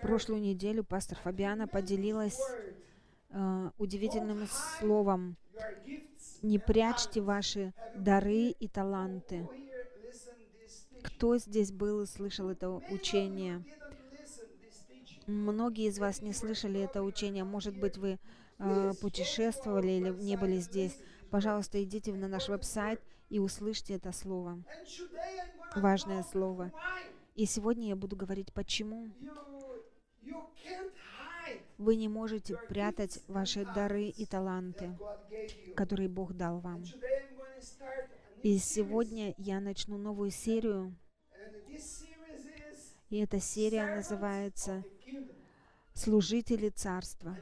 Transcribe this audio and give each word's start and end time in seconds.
прошлую 0.00 0.40
неделю 0.40 0.84
пастор 0.84 1.18
Фабиана 1.18 1.66
поделилась 1.66 2.40
э, 3.30 3.70
удивительным 3.78 4.46
словом. 4.46 5.36
Не 6.42 6.58
прячьте 6.58 7.20
ваши 7.20 7.72
дары 7.94 8.50
и 8.50 8.68
таланты. 8.68 9.48
Кто 11.02 11.38
здесь 11.38 11.72
был 11.72 12.02
и 12.02 12.06
слышал 12.06 12.48
это 12.50 12.70
учение? 12.90 13.64
Многие 15.26 15.88
из 15.88 15.98
вас 15.98 16.22
не 16.22 16.32
слышали 16.32 16.80
это 16.80 17.02
учение. 17.02 17.44
Может 17.44 17.76
быть, 17.76 17.96
вы 17.96 18.18
э, 18.58 18.92
путешествовали 19.00 19.92
или 19.92 20.10
не 20.10 20.36
были 20.36 20.58
здесь. 20.58 20.96
Пожалуйста, 21.30 21.82
идите 21.82 22.12
на 22.12 22.28
наш 22.28 22.48
веб-сайт 22.48 23.00
и 23.28 23.38
услышьте 23.38 23.94
это 23.94 24.12
слово. 24.12 24.62
Важное 25.74 26.22
слово. 26.22 26.72
И 27.34 27.44
сегодня 27.44 27.88
я 27.88 27.96
буду 27.96 28.16
говорить, 28.16 28.52
почему 28.52 29.08
вы 31.78 31.96
не 31.96 32.08
можете 32.08 32.56
прятать 32.68 33.22
ваши 33.28 33.64
дары 33.64 34.08
и 34.08 34.26
таланты, 34.26 34.96
которые 35.74 36.08
Бог 36.08 36.34
дал 36.34 36.58
вам. 36.60 36.84
И 38.42 38.58
сегодня 38.58 39.34
я 39.38 39.60
начну 39.60 39.98
новую 39.98 40.30
серию. 40.30 40.94
И 43.08 43.18
эта 43.18 43.40
серия 43.40 43.94
называется 43.94 44.84
«Служители 45.94 46.70
Царства». 46.70 47.36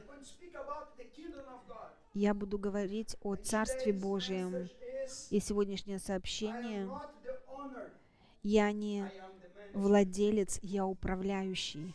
Я 2.13 2.33
буду 2.33 2.57
говорить 2.57 3.17
о 3.21 3.35
Царстве 3.35 3.91
Божьем. 3.91 4.69
И 5.29 5.39
сегодняшнее 5.39 5.99
сообщение 5.99 6.89
«Я 8.43 8.71
не 8.71 9.11
владелец, 9.73 10.59
я 10.61 10.85
управляющий». 10.85 11.93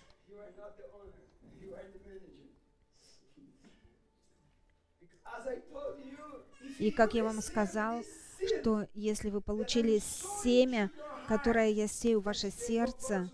И 6.81 6.91
как 6.91 7.13
я 7.13 7.25
вам 7.25 7.43
сказал, 7.43 8.03
что 8.47 8.89
если 8.95 9.29
вы 9.29 9.43
получили 9.43 9.99
семя, 10.43 10.91
которое 11.29 11.69
я 11.69 11.87
сею 11.87 12.21
в 12.21 12.25
ваше 12.25 12.51
сердце, 12.51 13.31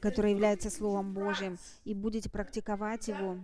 которое 0.00 0.32
является 0.32 0.68
Словом 0.68 1.14
Божьим, 1.14 1.58
и 1.84 1.94
будете 1.94 2.28
практиковать 2.28 3.08
его, 3.08 3.38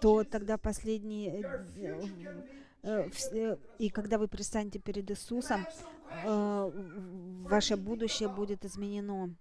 то 0.00 0.22
тогда 0.22 0.58
последний 0.58 1.28
э, 1.28 3.10
э, 3.32 3.56
и 3.78 3.90
когда 3.90 4.18
вы 4.18 4.28
пристанете 4.28 4.78
перед 4.78 5.10
Иисусом, 5.10 5.66
э, 6.24 6.70
ваше 7.42 7.76
будущее 7.76 8.28
будет 8.28 8.64
изменено. 8.64 9.34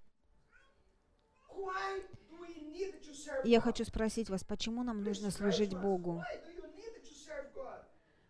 Я 3.44 3.60
хочу 3.60 3.86
спросить 3.86 4.30
вас, 4.30 4.44
почему 4.44 4.84
нам 4.84 5.04
нужно 5.04 5.32
служить 5.32 5.78
Богу? 5.78 6.24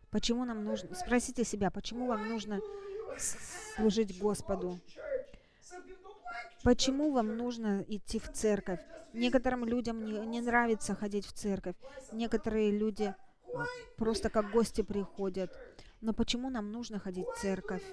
Почему 0.10 0.46
нам 0.46 0.64
нужно... 0.64 0.94
Спросите 0.96 1.44
себя, 1.44 1.72
почему 1.72 2.08
вам 2.08 2.30
нужно 2.30 2.60
служить 3.76 4.20
Господу? 4.20 4.80
Почему 6.64 7.12
вам 7.12 7.36
нужно 7.36 7.84
идти 7.88 8.20
в 8.20 8.32
церковь? 8.32 8.80
Некоторым 9.14 9.66
людям 9.66 10.06
не, 10.06 10.20
не 10.26 10.42
нравится 10.42 10.96
ходить 10.96 11.26
в 11.26 11.34
церковь. 11.34 11.76
Некоторые 12.12 12.72
люди 12.72 13.14
просто 13.98 14.30
как 14.30 14.52
гости 14.52 14.82
приходят. 14.82 15.52
Но 16.02 16.14
почему 16.14 16.50
нам 16.50 16.72
нужно 16.72 17.00
ходить 17.00 17.28
в 17.28 17.40
церковь? 17.40 17.84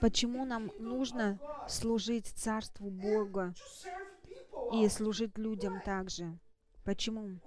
Почему 0.00 0.44
нам 0.44 0.70
нужно 0.78 1.38
служить 1.68 2.26
Царству 2.26 2.90
Бога 2.90 3.54
и 4.72 4.88
служить 4.88 5.38
людям 5.38 5.80
также? 5.84 6.38
Почему? 6.84 7.40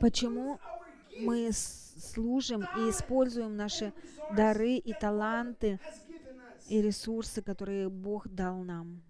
Почему 0.00 0.58
мы 1.20 1.50
служим 1.52 2.62
и 2.62 2.90
используем 2.90 3.56
наши 3.56 3.92
дары 4.34 4.76
и 4.76 4.92
таланты 4.94 5.78
и 6.68 6.80
ресурсы, 6.80 7.42
которые 7.42 7.88
Бог 7.88 8.28
дал 8.28 8.58
нам? 8.58 9.02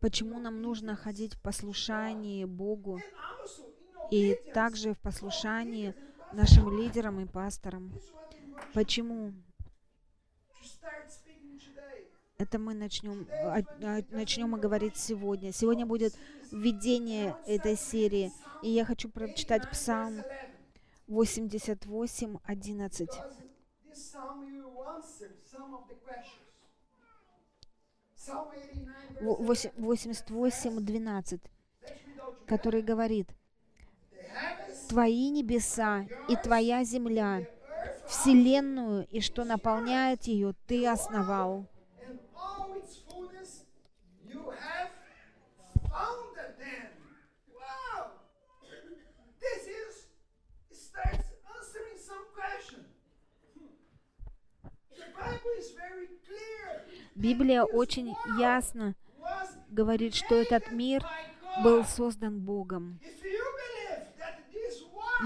Почему 0.00 0.38
нам 0.38 0.62
нужно 0.62 0.96
ходить 0.96 1.34
в 1.34 1.42
послушании 1.42 2.46
Богу 2.46 3.00
и 4.10 4.34
также 4.54 4.94
в 4.94 4.98
послушании 4.98 5.94
нашим 6.32 6.74
лидерам 6.74 7.20
и 7.20 7.26
пасторам? 7.26 7.92
Почему? 8.72 9.32
Это 12.38 12.58
мы 12.58 12.72
начнем, 12.72 13.26
начнем 14.10 14.58
говорить 14.58 14.96
сегодня. 14.96 15.52
Сегодня 15.52 15.84
будет 15.84 16.14
введение 16.50 17.36
этой 17.46 17.76
серии. 17.76 18.32
И 18.62 18.70
я 18.70 18.84
хочу 18.86 19.10
прочитать 19.10 19.68
Псалм 19.70 20.22
88, 21.06 22.38
11. 22.44 23.10
88, 29.20 30.80
12, 30.80 31.40
который 32.46 32.82
говорит, 32.82 33.28
«Твои 34.88 35.30
небеса 35.30 36.06
и 36.28 36.36
Твоя 36.36 36.84
земля 36.84 37.46
Вселенную 38.10 39.06
и 39.06 39.20
что 39.20 39.44
наполняет 39.44 40.24
ее, 40.24 40.54
Ты 40.66 40.86
основал. 40.88 41.66
Библия 57.14 57.64
очень 57.64 58.14
ясно 58.38 58.94
говорит, 59.68 60.14
что 60.14 60.34
этот 60.34 60.72
мир 60.72 61.04
был 61.62 61.84
создан 61.84 62.40
Богом. 62.40 62.98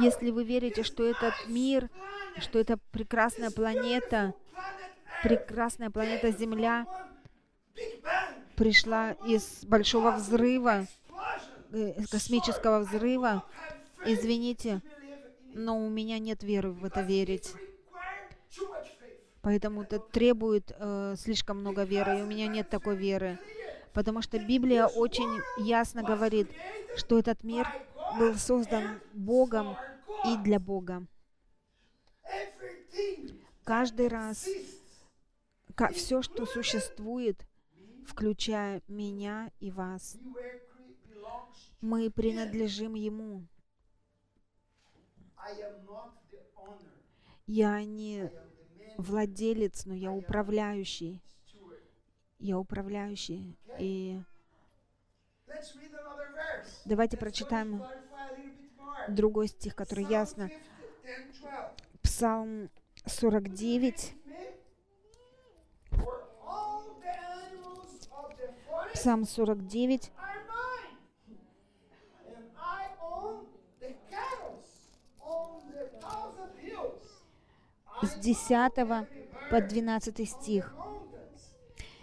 Если 0.02 0.30
вы 0.30 0.44
верите, 0.44 0.82
что 0.82 1.04
этот 1.04 1.34
мир 1.46 1.88
что 2.38 2.58
это 2.58 2.78
прекрасная 2.90 3.50
планета, 3.50 4.34
прекрасная 5.22 5.90
планета 5.90 6.30
Земля 6.30 6.86
пришла 8.56 9.12
из 9.26 9.64
большого 9.64 10.12
взрыва, 10.12 10.86
э, 11.72 12.04
космического 12.10 12.80
взрыва. 12.80 13.44
Извините, 14.04 14.80
но 15.54 15.78
у 15.78 15.88
меня 15.88 16.18
нет 16.18 16.42
веры 16.42 16.72
в 16.72 16.84
это 16.84 17.00
верить. 17.00 17.52
Поэтому 19.42 19.82
это 19.82 19.98
требует 19.98 20.72
э, 20.78 21.14
слишком 21.18 21.60
много 21.60 21.84
веры, 21.84 22.18
и 22.18 22.22
у 22.22 22.26
меня 22.26 22.46
нет 22.46 22.70
такой 22.70 22.96
веры. 22.96 23.38
Потому 23.92 24.22
что 24.22 24.38
Библия 24.38 24.86
очень 24.86 25.40
ясно 25.58 26.02
говорит, 26.02 26.48
что 26.96 27.18
этот 27.18 27.44
мир 27.44 27.68
был 28.18 28.34
создан 28.34 29.00
Богом 29.12 29.76
и 30.26 30.36
для 30.38 30.58
Бога. 30.58 31.06
Каждый 33.64 34.08
раз 34.08 34.46
все, 35.92 36.22
что 36.22 36.46
существует, 36.46 37.46
включая 38.06 38.82
меня 38.88 39.50
и 39.60 39.70
вас, 39.70 40.16
мы 41.80 42.10
принадлежим 42.10 42.94
Ему. 42.94 43.46
Я 47.46 47.84
не 47.84 48.30
владелец, 48.96 49.84
но 49.84 49.94
я 49.94 50.12
управляющий. 50.12 51.22
Я 52.38 52.58
управляющий. 52.58 53.58
И 53.78 54.20
давайте 56.84 57.16
прочитаем 57.16 57.82
другой 59.08 59.48
стих, 59.48 59.74
который 59.74 60.04
ясно. 60.04 60.50
Псалм 62.16 62.70
49. 63.06 64.14
Псалм 68.94 69.24
49. 69.24 70.12
С 78.02 78.14
10 78.20 79.08
по 79.50 79.60
12 79.60 80.28
стих. 80.28 80.72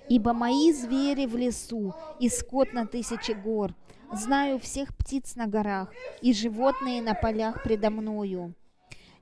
«Ибо 0.10 0.34
мои 0.34 0.74
звери 0.74 1.26
в 1.26 1.38
лесу, 1.38 1.96
и 2.20 2.28
скот 2.28 2.74
на 2.74 2.86
тысячи 2.86 3.32
гор. 3.32 3.74
Знаю 4.12 4.60
всех 4.60 4.94
птиц 4.98 5.38
на 5.38 5.48
горах, 5.48 5.94
и 6.22 6.34
животные 6.34 7.02
на 7.02 7.14
полях 7.14 7.64
предо 7.64 7.90
мною. 7.90 8.54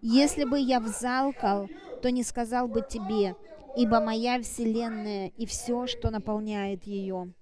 Если 0.02 0.44
бы 0.46 0.60
я 0.60 0.80
взалкал, 0.80 1.70
то 2.02 2.10
не 2.12 2.24
сказал 2.24 2.68
бы 2.68 2.82
тебе, 2.82 3.36
ибо 3.76 4.00
моя 4.00 4.42
вселенная 4.42 5.28
и 5.38 5.46
все, 5.46 5.88
что 5.88 6.10
наполняет 6.10 6.84
ее. 6.86 7.34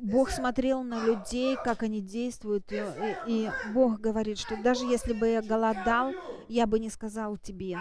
Бог 0.00 0.30
смотрел 0.30 0.82
на 0.82 1.04
людей, 1.06 1.56
как 1.64 1.82
они 1.82 2.00
действуют, 2.00 2.70
и, 2.72 2.76
и- 2.76 3.44
и 3.46 3.50
Бог 3.72 4.00
говорит, 4.00 4.38
что 4.38 4.56
даже 4.62 4.84
если 4.84 5.12
бы 5.12 5.28
я 5.28 5.42
голодал, 5.42 6.12
я 6.48 6.66
бы 6.66 6.78
не 6.78 6.90
сказал 6.90 7.36
тебе. 7.38 7.78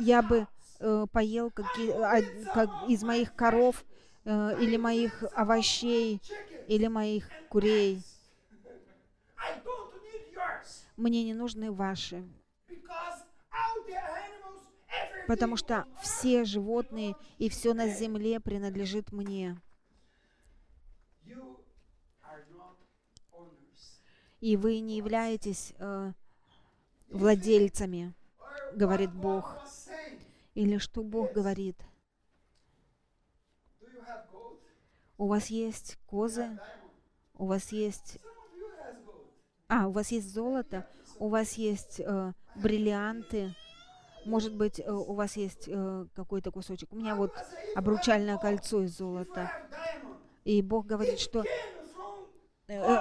Я 0.00 0.22
бы 0.22 0.46
э, 0.80 1.06
поел 1.12 1.50
какие, 1.50 1.90
а, 1.90 2.22
как 2.54 2.68
из 2.88 3.02
моих 3.02 3.34
коров 3.34 3.84
э, 4.24 4.62
или 4.62 4.76
моих 4.76 5.24
овощей 5.34 6.20
или 6.68 6.86
моих 6.86 7.28
курей. 7.48 8.02
Мне 10.96 11.24
не 11.24 11.34
нужны 11.34 11.72
ваши, 11.72 12.24
потому 15.26 15.56
что 15.56 15.86
все 16.02 16.44
животные 16.44 17.16
и 17.38 17.48
все 17.48 17.74
на 17.74 17.88
земле 17.88 18.40
принадлежит 18.40 19.12
мне. 19.12 19.60
И 24.40 24.56
вы 24.56 24.80
не 24.80 24.96
являетесь 24.96 25.72
э, 25.78 26.12
владельцами, 27.08 28.12
говорит 28.74 29.12
Бог. 29.12 29.56
Или 30.54 30.78
что 30.78 31.02
Бог 31.02 31.32
говорит? 31.32 31.76
У 35.18 35.26
вас 35.26 35.46
есть 35.48 35.98
козы, 36.06 36.58
у 37.34 37.46
вас 37.46 37.72
есть... 37.72 38.18
А, 39.68 39.88
у 39.88 39.92
вас 39.92 40.10
есть 40.10 40.32
золото, 40.32 40.86
у 41.18 41.28
вас 41.28 41.54
есть 41.54 42.00
э, 42.00 42.32
бриллианты, 42.56 43.54
может 44.24 44.54
быть, 44.54 44.80
э, 44.80 44.90
у 44.92 45.14
вас 45.14 45.36
есть 45.36 45.64
э, 45.66 46.06
какой-то 46.14 46.50
кусочек. 46.50 46.92
У 46.92 46.96
меня 46.96 47.16
вот 47.16 47.32
обручальное 47.74 48.38
кольцо 48.38 48.82
из 48.82 48.96
золота. 48.96 49.50
И 50.44 50.60
Бог 50.62 50.86
говорит, 50.86 51.18
что 51.20 51.44
э, 52.68 52.74
э, 52.74 52.98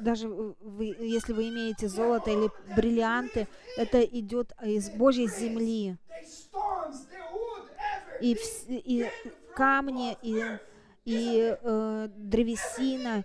даже 0.00 0.28
вы, 0.28 0.84
если 0.86 1.32
вы 1.32 1.48
имеете 1.48 1.88
золото 1.88 2.30
или 2.30 2.50
бриллианты, 2.76 3.48
это 3.76 4.02
идет 4.02 4.52
из 4.62 4.90
Божьей 4.90 5.28
земли. 5.28 5.96
И, 8.20 8.34
вс- 8.34 8.66
и 8.68 9.10
камни, 9.54 10.16
и, 10.22 10.42
и 11.04 11.56
э, 11.60 12.08
древесина, 12.16 13.24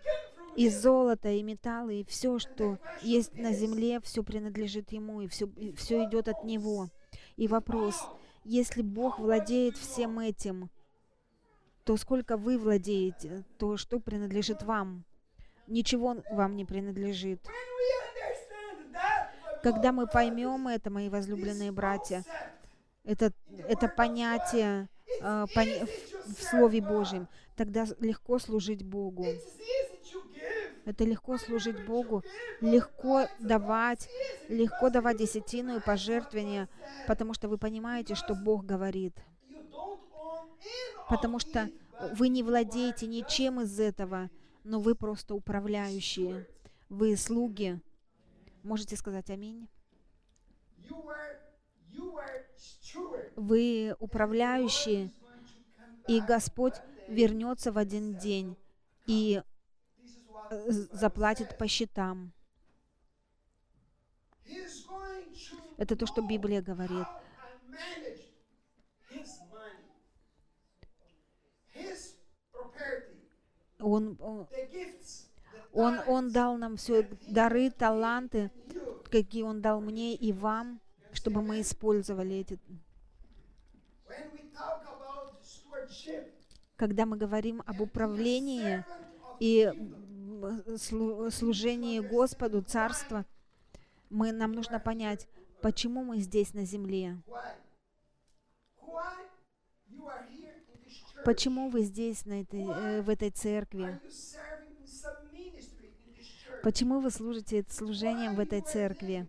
и 0.55 0.69
золото, 0.69 1.29
и 1.29 1.43
металлы, 1.43 2.01
и 2.01 2.05
все, 2.05 2.39
что 2.39 2.77
есть 3.01 3.33
на 3.37 3.53
земле, 3.53 3.99
все 4.01 4.23
принадлежит 4.23 4.91
Ему, 4.91 5.21
и 5.21 5.27
все, 5.27 5.49
все 5.77 6.03
идет 6.05 6.27
от 6.27 6.43
Него. 6.43 6.89
И 7.37 7.47
вопрос, 7.47 7.95
если 8.43 8.81
Бог 8.81 9.19
владеет 9.19 9.77
всем 9.77 10.19
этим, 10.19 10.69
то 11.85 11.97
сколько 11.97 12.37
вы 12.37 12.57
владеете, 12.57 13.45
то 13.57 13.77
что 13.77 13.99
принадлежит 13.99 14.63
вам? 14.63 15.05
Ничего 15.67 16.17
вам 16.29 16.55
не 16.55 16.65
принадлежит. 16.65 17.47
Когда 19.63 19.91
мы 19.91 20.07
поймем 20.07 20.67
это, 20.67 20.89
мои 20.89 21.09
возлюбленные 21.09 21.71
братья, 21.71 22.23
это, 23.03 23.33
это 23.67 23.87
понятие 23.87 24.87
э, 25.21 25.45
поня- 25.55 25.87
в, 26.29 26.43
Слове 26.43 26.81
Божьем, 26.81 27.27
тогда 27.55 27.85
легко 27.99 28.39
служить 28.39 28.83
Богу. 28.83 29.25
Это 30.85 31.03
легко 31.03 31.37
служить 31.37 31.85
Богу, 31.85 32.23
легко 32.61 33.27
давать, 33.39 34.09
легко 34.47 34.89
давать 34.89 35.17
десятину 35.17 35.77
и 35.77 35.81
пожертвования, 35.81 36.67
потому 37.07 37.33
что 37.33 37.47
вы 37.47 37.57
понимаете, 37.57 38.15
что 38.15 38.33
Бог 38.33 38.65
говорит. 38.65 39.13
Потому 41.09 41.39
что 41.39 41.69
вы 42.13 42.29
не 42.29 42.43
владеете 42.43 43.07
ничем 43.07 43.61
из 43.61 43.79
этого, 43.79 44.29
но 44.63 44.79
вы 44.79 44.95
просто 44.95 45.35
управляющие. 45.35 46.47
Вы 46.87 47.15
слуги. 47.17 47.79
Можете 48.63 48.95
сказать 48.95 49.29
аминь? 49.29 49.67
Вы 53.35 53.95
управляющие, 53.99 55.11
и 56.09 56.21
Господь 56.21 56.73
вернется 57.07 57.71
в 57.71 57.77
один 57.77 58.17
день 58.17 58.57
и 59.05 59.43
э, 60.49 60.71
заплатит 60.71 61.55
по 61.55 61.67
счетам. 61.67 62.33
Это 65.77 65.95
то, 65.95 66.07
что 66.07 66.23
Библия 66.23 66.63
говорит. 66.63 67.05
Он, 73.79 74.17
он, 75.71 75.99
он, 76.07 76.31
дал 76.31 76.57
нам 76.57 76.75
все 76.77 77.07
дары, 77.27 77.69
таланты, 77.69 78.51
какие 79.11 79.43
Он 79.43 79.61
дал 79.61 79.79
мне 79.79 80.15
и 80.15 80.33
вам, 80.33 80.81
чтобы 81.13 81.43
мы 81.43 81.61
использовали 81.61 82.37
эти. 82.37 82.59
Когда 86.75 87.05
мы 87.05 87.17
говорим 87.17 87.61
об 87.65 87.81
управлении 87.81 88.83
и 89.39 89.71
служении 90.77 91.99
Господу, 91.99 92.61
Царства, 92.61 93.25
мы, 94.09 94.31
нам 94.31 94.53
нужно 94.53 94.79
понять, 94.79 95.27
почему 95.61 96.03
мы 96.03 96.19
здесь 96.19 96.53
на 96.53 96.65
земле. 96.65 97.17
Почему 101.25 101.69
вы 101.69 101.83
здесь, 101.83 102.25
на 102.25 102.41
этой, 102.41 102.61
э, 102.61 103.01
в 103.01 103.09
этой 103.09 103.29
церкви? 103.29 103.99
Почему 106.63 106.99
вы 106.99 107.11
служите 107.11 107.65
служением 107.69 108.35
в 108.35 108.39
этой 108.39 108.61
церкви? 108.61 109.27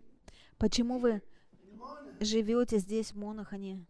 Почему 0.57 0.99
вы 0.99 1.21
живете 2.21 2.79
здесь, 2.79 3.13
в 3.13 3.19
Монахане? 3.19 3.85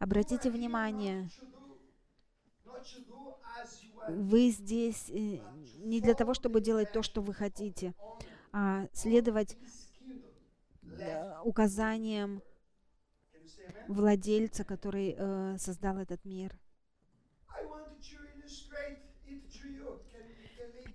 Обратите 0.00 0.50
внимание, 0.50 1.28
вы 4.08 4.48
здесь 4.48 5.10
э, 5.10 5.38
не 5.84 6.00
для 6.00 6.14
того, 6.14 6.32
чтобы 6.32 6.62
делать 6.62 6.90
то, 6.90 7.02
что 7.02 7.20
вы 7.20 7.34
хотите, 7.34 7.92
а 8.50 8.86
следовать 8.94 9.58
э, 10.82 11.40
указаниям 11.44 12.42
владельца, 13.88 14.64
который 14.64 15.14
э, 15.18 15.58
создал 15.58 15.98
этот 15.98 16.24
мир. 16.24 16.58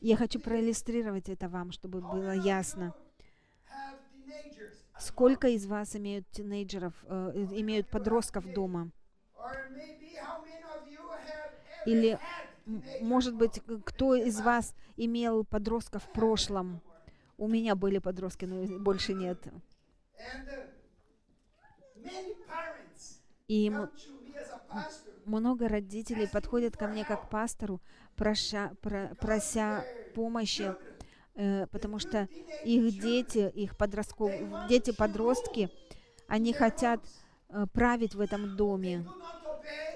Я 0.01 0.17
хочу 0.17 0.39
проиллюстрировать 0.39 1.29
это 1.29 1.47
вам, 1.47 1.71
чтобы 1.71 2.01
было 2.01 2.31
ясно. 2.31 2.95
Сколько 4.97 5.49
из 5.49 5.65
вас 5.67 5.95
имеют 5.95 6.29
тинейджеров, 6.31 6.93
э, 7.07 7.47
имеют 7.51 7.89
подростков 7.89 8.51
дома? 8.53 8.91
Или, 11.85 12.19
может 13.01 13.35
быть, 13.35 13.61
кто 13.85 14.15
из 14.15 14.39
вас 14.41 14.73
имел 14.97 15.43
подростков 15.43 16.03
в 16.03 16.09
прошлом? 16.09 16.81
У 17.37 17.47
меня 17.47 17.75
были 17.75 17.99
подростки, 17.99 18.45
но 18.45 18.65
больше 18.79 19.13
нет. 19.13 19.37
И 23.47 23.71
много 25.25 25.67
родителей 25.67 26.27
подходят 26.27 26.77
ко 26.77 26.87
мне 26.87 27.03
как 27.05 27.29
пастору, 27.29 27.81
проша, 28.15 28.71
про- 28.81 29.15
прося 29.19 29.83
помощи, 30.13 30.75
э, 31.35 31.67
потому 31.67 31.99
что 31.99 32.27
их 32.63 32.99
дети, 32.99 33.51
их 33.53 33.77
подростков, 33.77 34.31
дети-подростки, 34.69 35.69
они 36.27 36.53
хотят 36.53 36.99
э, 37.49 37.65
править 37.73 38.15
в 38.15 38.19
этом 38.21 38.55
доме. 38.55 39.05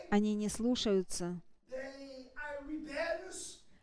Они 0.10 0.34
не 0.34 0.50
слушаются, 0.50 1.40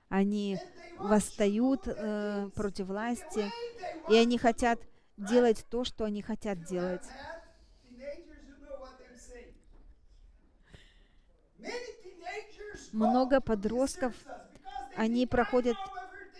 они 0.08 0.58
восстают 0.98 1.82
э, 1.86 2.48
против 2.54 2.86
власти, 2.86 3.50
и 4.08 4.16
они 4.16 4.38
хотят 4.38 4.80
делать 5.16 5.64
то, 5.68 5.84
что 5.84 6.04
они 6.04 6.22
хотят 6.22 6.64
делать. 6.64 7.02
Много 12.92 13.40
подростков, 13.40 14.14
они 14.96 15.24
think, 15.24 15.26
"I 15.26 15.26
проходят 15.26 15.76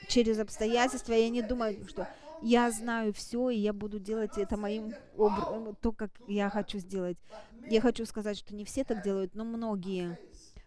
через 0.09 0.39
обстоятельства, 0.39 1.13
и 1.13 1.23
они 1.23 1.43
думают, 1.43 1.91
что 1.91 2.09
я 2.41 2.69
way." 2.69 2.73
знаю 2.73 3.13
все, 3.13 3.51
и 3.51 3.59
я 3.59 3.73
буду 3.73 3.99
делать 3.99 4.39
это 4.39 4.57
моим 4.57 4.95
образом, 5.17 5.77
то, 5.83 5.93
как 5.93 6.11
я 6.27 6.49
хочу 6.49 6.79
сделать. 6.79 7.19
Я 7.69 7.81
хочу 7.81 8.07
сказать, 8.07 8.39
что 8.39 8.55
не 8.55 8.65
все 8.65 8.85
так 8.85 9.03
делают, 9.03 9.35
но 9.35 9.45
многие. 9.45 10.19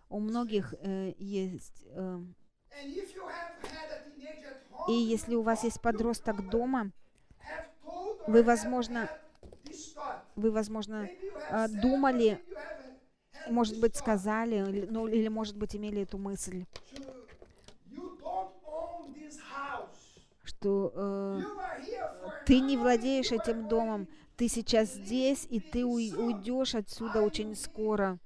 У 0.09 0.19
многих 0.19 0.73
э, 0.81 1.13
есть... 1.17 1.83
э, 1.85 2.19
И 4.87 4.91
если 4.93 5.35
у 5.35 5.41
вас 5.41 5.63
есть 5.63 5.81
подросток 5.81 6.49
дома, 6.49 6.91
вы, 8.27 8.43
возможно, 8.43 9.07
вы, 10.35 10.51
возможно, 10.51 11.09
а, 11.51 11.67
думали, 11.67 12.39
может 13.49 13.79
быть, 13.79 13.95
сказали, 13.95 14.87
ну, 14.89 15.07
или, 15.07 15.27
может 15.27 15.57
быть, 15.57 15.75
имели 15.75 16.01
эту 16.01 16.17
мысль, 16.17 16.65
что 20.43 20.91
э, 20.95 21.41
ты 22.45 22.59
не 22.59 22.77
владеешь 22.77 23.31
этим 23.31 23.67
домом, 23.67 24.07
ты 24.35 24.47
сейчас 24.47 24.89
здесь, 24.93 25.45
и 25.49 25.59
ты 25.59 25.85
уй- 25.85 26.13
уйдешь 26.15 26.75
отсюда 26.75 27.21
очень 27.21 27.55
скоро. 27.55 28.19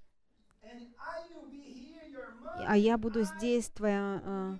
And 0.63 0.93
I 0.97 1.21
will 1.33 1.49
be 1.51 1.61
here, 1.61 2.05
your 2.09 2.29
mother, 2.41 2.52
А 2.67 2.77
я 2.77 2.97
буду 2.97 3.23
здесь, 3.23 3.69
твоя 3.69 4.21
э, 4.23 4.57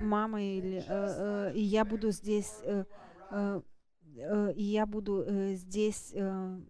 мама, 0.00 0.42
или, 0.42 0.78
э, 0.78 0.84
э, 0.88 1.52
и 1.54 1.60
я 1.62 1.84
буду 1.84 2.10
здесь, 2.10 2.52
э, 2.62 2.84
э, 3.30 3.60
э, 4.16 4.52
и 4.56 4.62
я 4.62 4.86
буду 4.86 5.22
э, 5.26 5.54
здесь 5.54 6.12
э, 6.14 6.60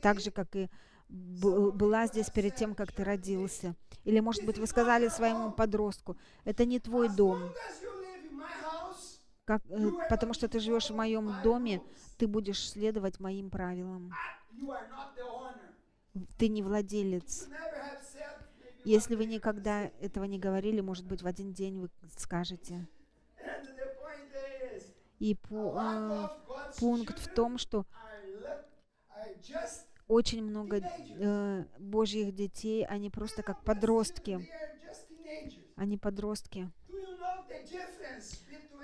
так 0.00 0.20
же, 0.20 0.30
как 0.30 0.54
и 0.56 0.68
была 1.08 2.06
здесь 2.06 2.30
перед 2.30 2.54
тем, 2.56 2.74
как 2.74 2.92
ты 2.92 3.04
родился. 3.04 3.74
Или, 4.04 4.20
может 4.20 4.44
быть, 4.44 4.58
вы 4.58 4.66
сказали 4.66 5.08
своему 5.08 5.52
подростку, 5.52 6.16
это 6.44 6.64
не 6.64 6.78
твой 6.80 7.08
дом, 7.08 7.52
как, 9.44 9.62
э, 9.70 9.90
потому 10.08 10.34
что 10.34 10.48
ты 10.48 10.58
живешь 10.60 10.90
в 10.90 10.94
моем 10.94 11.32
доме, 11.42 11.82
ты 12.18 12.26
будешь 12.26 12.68
следовать 12.68 13.20
моим 13.20 13.50
правилам. 13.50 14.12
Ты 16.38 16.48
не 16.48 16.62
владелец. 16.62 17.48
Если 18.84 19.14
вы 19.16 19.24
никогда 19.26 19.90
этого 20.00 20.24
не 20.24 20.38
говорили, 20.38 20.80
может 20.80 21.06
быть, 21.06 21.22
в 21.22 21.26
один 21.26 21.52
день 21.52 21.78
вы 21.80 21.88
скажете. 22.18 22.86
И 25.18 25.34
пу- 25.34 25.74
э, 25.74 26.28
пункт 26.78 27.18
в 27.18 27.32
том, 27.34 27.56
что 27.58 27.86
очень 30.06 30.44
много 30.44 30.80
э, 31.18 31.64
Божьих 31.78 32.34
детей, 32.34 32.84
они 32.84 33.10
просто 33.10 33.42
как 33.42 33.62
подростки. 33.64 34.46
Они 35.76 35.96
подростки. 35.98 36.70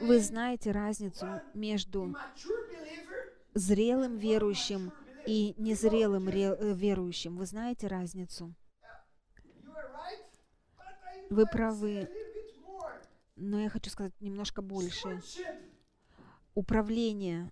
Вы 0.01 0.19
знаете 0.21 0.71
разницу 0.73 1.43
между 1.53 2.15
зрелым 3.55 4.17
верующим 4.17 4.93
и 5.27 5.55
незрелым 5.59 6.29
ре- 6.29 6.57
э, 6.59 6.73
верующим. 6.73 7.37
Вы 7.37 7.45
знаете 7.47 7.87
разницу? 7.87 8.55
Вы 11.31 11.47
правы. 11.47 12.09
Но 13.37 13.61
я 13.61 13.71
хочу 13.71 13.91
сказать 13.91 14.13
немножко 14.21 14.61
больше. 14.61 15.23
Управление, 16.55 17.51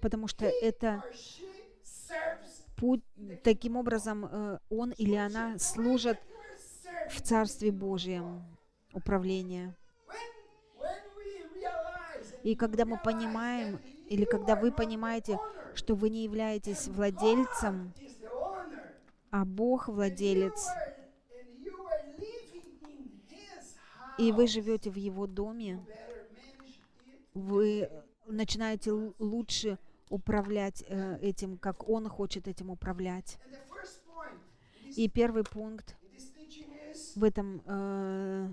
потому 0.00 0.26
что 0.26 0.46
это 0.46 1.04
путь, 2.76 3.02
таким 3.44 3.76
образом 3.76 4.24
э, 4.24 4.58
он 4.70 4.90
или 4.92 5.14
она 5.14 5.58
служат 5.58 6.18
в 7.10 7.20
Царстве 7.20 7.70
Божьем. 7.70 8.42
Управление. 8.92 9.76
И 12.42 12.54
когда 12.54 12.84
мы 12.84 12.98
понимаем, 12.98 13.80
или 14.08 14.24
когда 14.24 14.56
вы 14.56 14.72
понимаете, 14.72 15.38
что 15.74 15.94
вы 15.94 16.08
не 16.08 16.24
являетесь 16.24 16.88
владельцем, 16.88 17.92
а 19.30 19.44
Бог 19.44 19.88
владелец, 19.88 20.66
и 24.18 24.32
вы 24.32 24.46
живете 24.46 24.90
в 24.90 24.96
Его 24.96 25.26
доме, 25.26 25.84
вы 27.34 27.88
начинаете 28.26 28.92
лучше 29.18 29.78
управлять 30.10 30.84
э, 30.86 31.18
этим, 31.20 31.56
как 31.56 31.88
Он 31.88 32.08
хочет 32.08 32.48
этим 32.48 32.70
управлять. 32.70 33.38
И 34.96 35.08
первый 35.08 35.44
пункт 35.44 35.96
в 37.14 37.22
этом 37.24 37.62
э, 37.64 38.48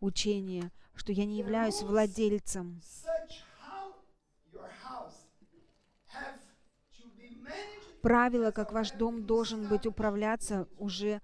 учении, 0.00 0.70
что 0.94 1.12
я 1.12 1.24
не 1.24 1.38
являюсь 1.38 1.82
владельцем. 1.82 2.80
Правило, 8.02 8.52
как 8.52 8.72
ваш 8.72 8.92
дом 8.92 9.24
должен 9.26 9.66
быть 9.68 9.86
управляться, 9.86 10.68
уже. 10.78 11.20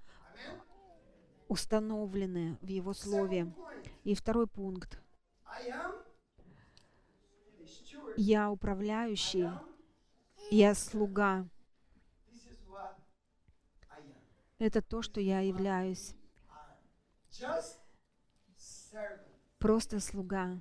Установлены 1.48 2.58
в 2.60 2.68
Его 2.68 2.92
Слове. 2.92 3.52
И 4.04 4.14
второй 4.14 4.46
пункт. 4.46 5.00
Я 8.16 8.50
управляющий, 8.50 9.48
я 10.50 10.74
слуга. 10.74 11.48
Это 14.58 14.82
то, 14.82 15.02
что 15.02 15.20
я 15.20 15.40
являюсь. 15.40 16.14
Просто 19.58 20.00
слуга. 20.00 20.60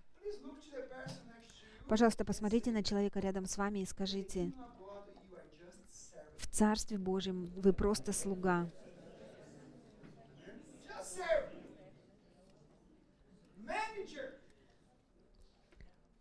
Пожалуйста, 1.88 2.26
посмотрите 2.26 2.72
на 2.72 2.84
человека 2.84 3.20
рядом 3.20 3.46
с 3.46 3.58
вами 3.58 3.80
и 3.80 3.86
скажите, 3.86 4.52
в 6.38 6.48
Царстве 6.48 6.98
Божьем 6.98 7.46
вы 7.58 7.74
просто 7.74 8.14
слуга. 8.14 8.72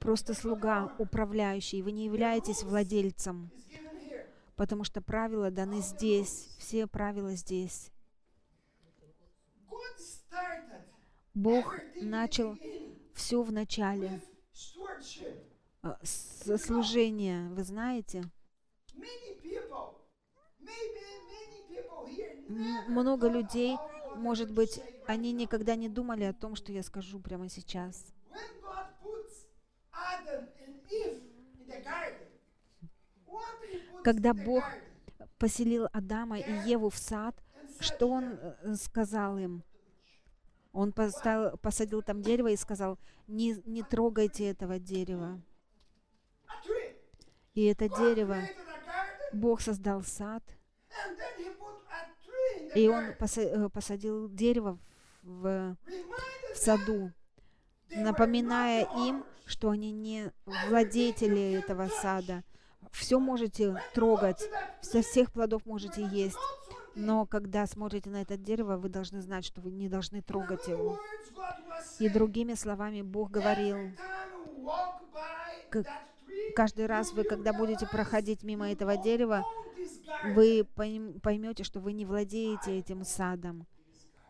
Просто 0.03 0.35
слуга, 0.35 0.93
управляющий. 0.99 1.81
Вы 1.81 1.93
не 1.93 2.07
являетесь 2.07 2.65
владельцем, 2.65 3.51
потому 4.57 4.83
что 4.83 5.01
правила 5.01 5.51
даны 5.53 5.81
здесь. 5.81 6.49
Все 6.59 6.89
правила 6.89 7.35
здесь. 7.37 7.91
Бог 11.35 11.75
начал 12.01 12.59
все 13.15 13.43
в 13.43 13.53
начале. 13.53 14.21
э, 15.85 15.95
С 16.03 16.59
служения, 16.59 17.49
вы 17.51 17.63
знаете, 17.63 18.25
много 22.89 23.29
людей, 23.29 23.77
может 24.17 24.51
быть, 24.51 24.81
они 25.07 25.33
никогда 25.33 25.77
не 25.77 25.89
думали 25.89 26.25
о 26.25 26.33
том, 26.35 26.57
что 26.57 26.73
я 26.73 26.83
скажу 26.83 27.21
прямо 27.21 27.49
сейчас. 27.49 28.13
Когда 34.05 34.35
Бог 34.35 34.65
Поселил 35.39 35.89
Адама 35.93 36.39
и 36.39 36.53
Еву 36.69 36.91
в 36.91 36.97
сад, 36.97 37.35
что 37.81 38.09
Он 38.09 38.39
э, 38.41 38.75
сказал 38.75 39.39
им? 39.39 39.65
Он 40.73 40.93
поставил, 40.93 41.57
посадил 41.59 42.03
там 42.03 42.23
дерево 42.23 42.49
и 42.49 42.57
сказал, 42.57 42.99
не, 43.27 43.57
не 43.67 43.83
трогайте 43.83 44.49
этого 44.49 44.79
дерева. 44.79 45.41
И 47.55 47.65
это 47.65 47.89
дерево, 47.89 48.39
Бог 49.33 49.61
создал 49.61 50.03
сад, 50.03 50.43
и 52.75 52.89
Он 52.89 53.05
э, 53.05 53.69
посадил 53.69 54.29
дерево 54.31 54.79
в, 55.23 55.77
в 56.55 56.57
саду, 56.57 57.13
напоминая 57.91 58.89
им. 58.97 59.25
что 59.53 59.71
они 59.71 59.93
не 59.93 60.33
владетели 60.69 61.53
этого 61.53 61.89
сада. 61.89 62.43
Все 62.91 63.19
можете 63.19 63.81
трогать, 63.95 64.43
со 64.81 65.03
всех 65.03 65.31
плодов 65.33 65.65
можете 65.67 66.05
есть, 66.07 66.37
но 66.95 67.27
когда 67.27 67.67
смотрите 67.67 68.11
на 68.11 68.21
это 68.23 68.37
дерево, 68.37 68.77
вы 68.77 68.89
должны 68.89 69.21
знать, 69.23 69.45
что 69.45 69.61
вы 69.61 69.71
не 69.71 69.89
должны 69.89 70.21
трогать 70.23 70.67
его. 70.69 70.99
И 72.01 72.09
другими 72.09 72.55
словами, 72.55 73.03
Бог 73.03 73.31
говорил, 73.31 73.77
Как- 75.71 75.87
каждый 76.57 76.87
раз 76.87 77.13
вы, 77.13 77.25
когда 77.25 77.53
будете 77.53 77.87
проходить 77.87 78.43
мимо 78.43 78.71
этого 78.71 78.97
дерева, 78.97 79.45
вы 80.35 80.67
пойм- 80.77 81.21
поймете, 81.21 81.65
что 81.65 81.81
вы 81.81 81.93
не 81.93 82.05
владеете 82.05 82.79
этим 82.79 83.05
садом. 83.05 83.67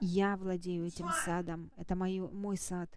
Я 0.01 0.37
владею 0.37 0.87
этим 0.87 1.09
садом. 1.25 1.71
Это 1.77 1.95
мою, 1.97 2.29
мой 2.29 2.57
сад. 2.57 2.91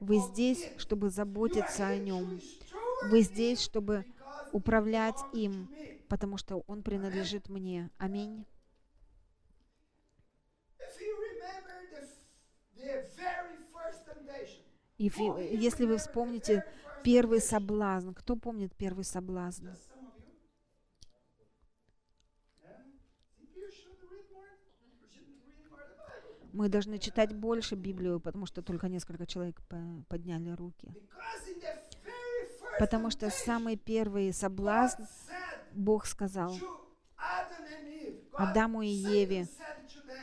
Вы 0.00 0.18
здесь, 0.18 0.70
чтобы 0.76 1.10
заботиться 1.10 1.86
о 1.86 1.96
нем. 1.96 2.40
Вы 3.04 3.22
здесь, 3.22 3.60
чтобы 3.60 4.04
управлять 4.52 5.18
им, 5.32 5.68
потому 6.08 6.36
что 6.36 6.62
он 6.66 6.82
принадлежит 6.82 7.48
мне. 7.48 7.90
Аминь. 7.98 8.44
И 14.98 15.10
если 15.56 15.84
вы 15.86 15.98
вспомните 15.98 16.64
первый 17.04 17.40
соблазн, 17.40 18.12
кто 18.12 18.36
помнит 18.36 18.74
первый 18.76 19.04
соблазн? 19.04 19.68
Мы 26.58 26.68
должны 26.68 26.98
читать 26.98 27.32
больше 27.32 27.76
Библию, 27.76 28.18
потому 28.18 28.44
что 28.46 28.62
только 28.62 28.88
несколько 28.88 29.26
человек 29.26 29.62
по- 29.68 30.02
подняли 30.08 30.50
руки. 30.50 30.88
Потому 32.80 33.10
что 33.10 33.30
самый 33.30 33.76
первый 33.76 34.32
соблазн 34.32 35.02
Бог 35.72 36.04
сказал 36.06 36.50
Адаму 38.50 38.82
и 38.82 38.88
Еве, 38.88 39.46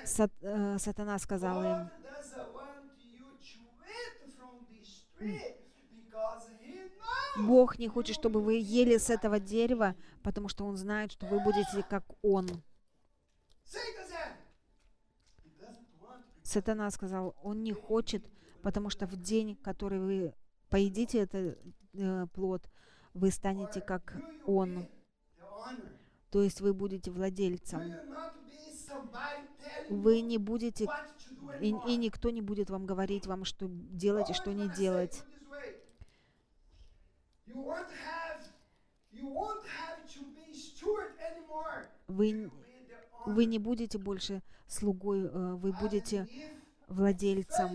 Сат- 0.05 0.31
э, 0.41 0.77
сатана 0.77 1.19
сказал 1.19 1.63
им, 1.63 1.89
Бог 7.47 7.79
не 7.79 7.87
хочет, 7.87 8.15
чтобы 8.15 8.41
вы 8.41 8.55
ели 8.59 8.97
с 8.97 9.09
этого 9.09 9.39
дерева, 9.39 9.95
потому 10.21 10.49
что 10.49 10.65
Он 10.65 10.75
знает, 10.75 11.13
что 11.13 11.27
вы 11.27 11.39
будете 11.39 11.81
как 11.89 12.03
Он. 12.21 12.45
Сатана 16.55 16.89
сказал, 16.89 17.35
Он 17.43 17.63
не 17.63 17.73
хочет, 17.73 18.25
потому 18.61 18.89
что 18.89 19.07
в 19.07 19.17
день, 19.17 19.57
который 19.57 19.99
вы 19.99 20.33
поедите 20.69 21.17
этот 21.17 21.59
э, 21.93 22.27
плод, 22.33 22.69
вы 23.13 23.29
станете 23.31 23.81
как 23.81 24.15
Он. 24.45 24.87
То 26.31 26.41
есть 26.41 26.61
вы 26.61 26.73
будете 26.73 27.11
владельцем. 27.11 27.81
Вы 29.89 30.21
не 30.21 30.37
будете, 30.37 30.87
и, 31.59 31.75
и 31.87 31.97
никто 31.97 32.29
не 32.29 32.41
будет 32.41 32.69
вам 32.69 32.85
говорить 32.85 33.27
вам, 33.27 33.43
что 33.43 33.67
делать 33.69 34.29
и 34.29 34.33
что 34.33 34.53
не 34.53 34.69
делать. 34.69 35.25
Вы, 42.07 42.49
вы 43.25 43.45
не 43.45 43.59
будете 43.59 43.97
больше 43.97 44.41
слугой, 44.67 45.21
э, 45.25 45.53
вы 45.55 45.71
будете 45.73 46.27
владельцем. 46.87 47.69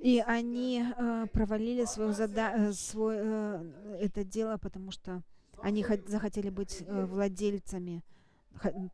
И 0.00 0.22
они 0.26 0.84
э, 0.96 1.26
провалили 1.32 1.84
свое 1.86 2.12
зада- 2.12 2.54
э, 2.56 2.72
свой, 2.72 3.16
э, 3.18 3.98
это 4.02 4.24
дело, 4.24 4.56
потому 4.58 4.90
что 4.90 5.22
они 5.62 5.82
хот- 5.82 6.08
захотели 6.08 6.50
быть 6.50 6.82
э, 6.82 7.04
владельцами 7.06 8.02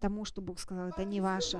тому, 0.00 0.25
что 0.25 0.40
Бог 0.42 0.59
сказал, 0.59 0.88
это 0.88 1.04
не 1.04 1.21
ваше. 1.21 1.59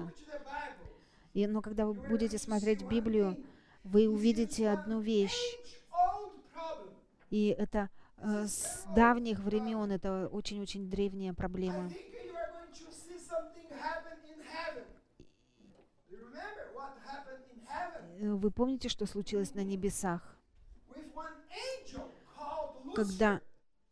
И, 1.35 1.47
но 1.47 1.63
когда 1.63 1.87
вы 1.87 1.95
будете 1.95 2.39
смотреть 2.39 2.83
Библию, 2.83 3.37
вы 3.85 4.09
увидите 4.09 4.69
одну 4.71 5.01
вещь. 5.01 5.41
И 7.31 7.49
это 7.49 7.89
э, 8.19 8.47
с 8.47 8.85
давних 8.95 9.41
времен, 9.41 9.91
это 9.91 10.29
очень-очень 10.29 10.91
древняя 10.91 11.33
проблема. 11.33 11.91
Э, 18.21 18.33
Вы 18.35 18.51
помните, 18.51 18.89
что 18.89 19.07
случилось 19.07 19.55
на 19.55 19.65
небесах? 19.65 20.37
Когда 22.95 23.41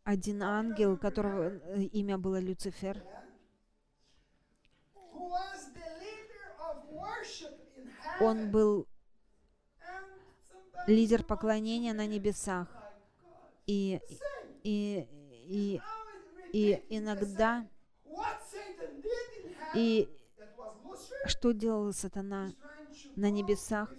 один 0.04 0.42
ангел, 0.42 0.98
которого 0.98 1.48
э, 1.48 1.82
имя 1.84 2.18
было 2.18 2.38
Люцифер, 2.38 2.96
yeah, 2.96 3.20
who 8.20 8.86
лидер 10.90 11.22
поклонения 11.22 11.94
на 11.94 12.06
небесах. 12.06 12.68
И, 13.66 14.00
и, 14.64 15.06
и, 15.46 15.80
и 16.52 16.82
иногда, 16.88 17.66
и 19.74 20.08
что 21.26 21.52
делал 21.52 21.92
сатана 21.92 22.52
на 23.14 23.30
небесах, 23.30 23.92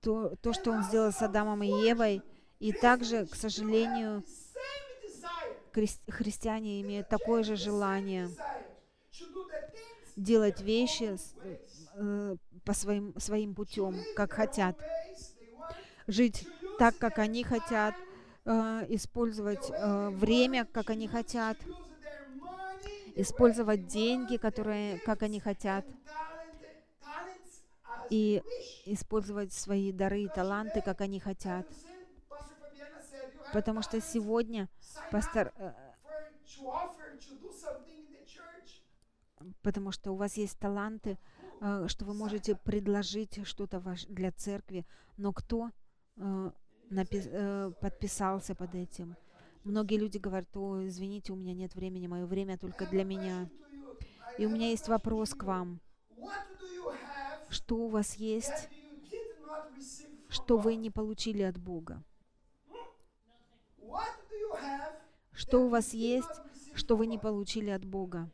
то, 0.00 0.34
то, 0.40 0.52
что 0.52 0.70
он 0.70 0.82
сделал 0.84 1.12
с 1.12 1.20
Адамом 1.20 1.62
и 1.62 1.68
Евой, 1.68 2.22
и 2.60 2.72
также, 2.72 3.26
к 3.26 3.34
сожалению, 3.34 4.24
христиане 6.08 6.80
имеют 6.80 7.08
такое 7.08 7.42
же 7.42 7.56
желание 7.56 8.30
делать 10.16 10.60
вещи 10.60 11.16
э, 11.94 12.36
по 12.64 12.72
своим, 12.72 13.18
своим 13.20 13.54
путем, 13.54 13.96
как 14.16 14.32
хотят, 14.32 14.76
жить 16.08 16.48
так, 16.78 16.96
как 16.98 17.18
они 17.18 17.44
хотят, 17.44 17.94
э, 18.44 18.86
использовать 18.88 19.70
э, 19.70 20.08
время, 20.10 20.64
как 20.64 20.90
они 20.90 21.06
хотят, 21.06 21.56
использовать 23.14 23.86
деньги, 23.86 24.36
которые, 24.36 24.98
как 25.00 25.22
они 25.22 25.38
хотят, 25.38 25.84
и 28.10 28.42
использовать 28.86 29.52
свои 29.52 29.92
дары 29.92 30.22
и 30.22 30.28
таланты, 30.28 30.80
как 30.80 31.02
они 31.02 31.20
хотят. 31.20 31.66
Потому 33.52 33.82
что 33.82 34.00
сегодня 34.00 34.68
пастор, 35.10 35.52
э, 35.56 35.72
потому 39.62 39.92
что 39.92 40.12
у 40.12 40.16
вас 40.16 40.36
есть 40.38 40.58
таланты, 40.58 41.18
что 41.88 42.04
вы 42.04 42.14
можете 42.14 42.54
предложить 42.54 43.44
что-то 43.44 43.82
для 44.08 44.30
церкви, 44.30 44.86
но 45.16 45.32
кто 45.32 45.70
э, 46.18 46.50
э, 46.90 47.72
подписался 47.80 48.54
под 48.54 48.74
этим? 48.74 49.16
Многие 49.64 49.96
люди 49.96 50.18
говорят, 50.18 50.56
о, 50.56 50.86
извините, 50.86 51.32
у 51.32 51.36
меня 51.36 51.54
нет 51.54 51.74
времени, 51.74 52.06
мое 52.06 52.26
время 52.26 52.56
только 52.58 52.86
для 52.86 53.04
меня. 53.04 53.48
И 54.38 54.46
у 54.46 54.50
меня 54.50 54.68
есть 54.70 54.88
вопрос 54.88 55.34
к 55.34 55.42
вам. 55.42 55.80
Что 57.48 57.76
у 57.76 57.88
вас 57.88 58.14
есть, 58.14 58.68
что 60.28 60.58
вы 60.58 60.76
не 60.76 60.90
получили 60.90 61.42
от 61.42 61.58
Бога? 61.58 62.02
Что 65.32 65.64
у 65.64 65.68
вас 65.68 65.94
есть, 65.94 66.40
что 66.74 66.96
вы 66.96 67.06
не 67.06 67.18
получили 67.18 67.70
от 67.70 67.84
Бога? 67.84 68.30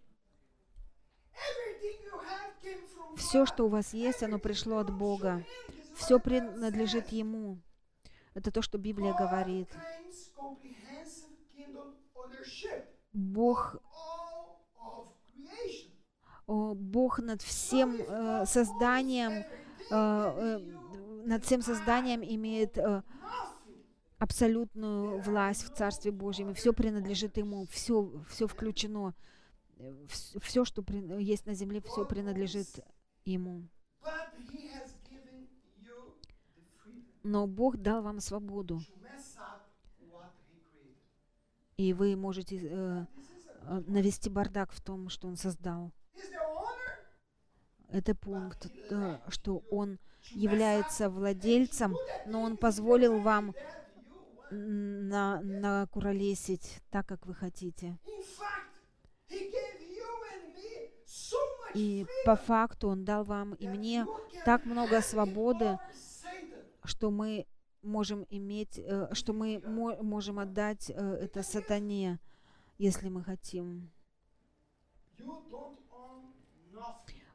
Все, 3.16 3.46
что 3.46 3.66
у 3.66 3.68
вас 3.68 3.94
есть, 3.94 4.22
оно 4.22 4.38
пришло 4.38 4.78
от 4.78 4.90
Бога. 4.90 5.44
Все 5.94 6.18
принадлежит. 6.18 7.08
Ему. 7.08 7.58
Это 8.34 8.50
то, 8.50 8.62
что 8.62 8.78
Библия 8.78 9.14
говорит. 9.14 9.68
Бог, 13.12 13.76
Бог 16.46 17.18
над 17.20 17.42
всем 17.42 17.96
э, 18.00 18.44
созданием, 18.46 19.32
э, 19.32 19.44
э, 19.90 20.58
над 21.26 21.44
всем 21.44 21.62
созданием 21.62 22.22
имеет 22.22 22.76
э, 22.76 23.02
абсолютную 24.18 25.20
власть 25.22 25.62
в 25.64 25.74
Царстве 25.74 26.10
Божьем, 26.10 26.50
и 26.50 26.54
все 26.54 26.72
принадлежит 26.72 27.36
Ему, 27.36 27.66
все, 27.70 28.10
все 28.28 28.46
включено, 28.46 29.14
все, 30.40 30.64
что 30.64 30.82
при- 30.82 31.22
есть 31.22 31.46
на 31.46 31.54
земле, 31.54 31.80
все 31.80 32.04
принадлежит 32.04 32.66
Ему. 33.24 33.68
Но 37.24 37.46
Бог 37.46 37.78
дал 37.78 38.02
вам 38.02 38.20
свободу, 38.20 38.80
и 41.78 41.92
вы 41.94 42.16
можете 42.16 42.56
э, 42.56 43.06
э, 43.62 43.82
навести 43.86 44.28
бардак 44.28 44.72
в 44.72 44.80
том, 44.82 45.08
что 45.08 45.26
Он 45.26 45.36
создал. 45.36 45.90
Это 47.88 48.14
пункт, 48.14 48.70
э, 48.90 49.18
что 49.28 49.62
Он 49.70 49.98
является 50.32 51.08
владельцем, 51.08 51.96
но 52.26 52.42
Он 52.42 52.58
позволил 52.58 53.18
вам 53.20 53.54
на, 54.50 55.40
накуролесить 55.40 56.82
так, 56.90 57.06
как 57.06 57.24
вы 57.24 57.34
хотите. 57.34 57.98
И 61.74 62.06
по 62.26 62.36
факту 62.36 62.88
Он 62.88 63.04
дал 63.06 63.24
вам 63.24 63.54
и 63.54 63.66
мне 63.66 64.06
так 64.44 64.66
много 64.66 65.00
свободы. 65.00 65.78
Что 66.84 67.10
мы 67.10 67.46
можем 67.82 68.26
иметь, 68.30 68.78
э, 68.78 69.08
что 69.14 69.32
мы 69.32 69.60
мо- 69.66 70.02
можем 70.02 70.38
отдать 70.38 70.90
э, 70.90 70.94
это 70.94 71.42
сатане, 71.42 72.18
если 72.78 73.08
мы 73.08 73.22
хотим. 73.22 73.90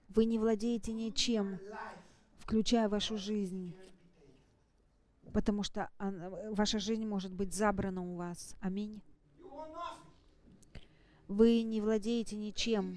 Вы 0.10 0.26
не 0.26 0.40
владеете 0.40 0.92
ничем, 0.94 1.60
включая 2.40 2.90
вашу 2.90 3.18
жизнь, 3.18 3.74
потому 5.34 5.62
что 5.64 5.90
она- 5.98 6.30
ваша 6.52 6.80
жизнь 6.80 7.06
может 7.06 7.32
быть 7.32 7.54
забрана 7.54 8.02
у 8.02 8.16
вас. 8.16 8.56
Аминь. 8.60 9.02
Вы 11.28 11.62
не 11.62 11.80
владеете 11.80 12.36
ничем. 12.36 12.94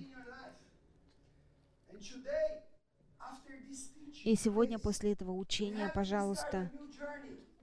И 4.24 4.36
сегодня 4.36 4.78
после 4.78 5.12
этого 5.12 5.32
учения, 5.32 5.90
пожалуйста, 5.92 6.70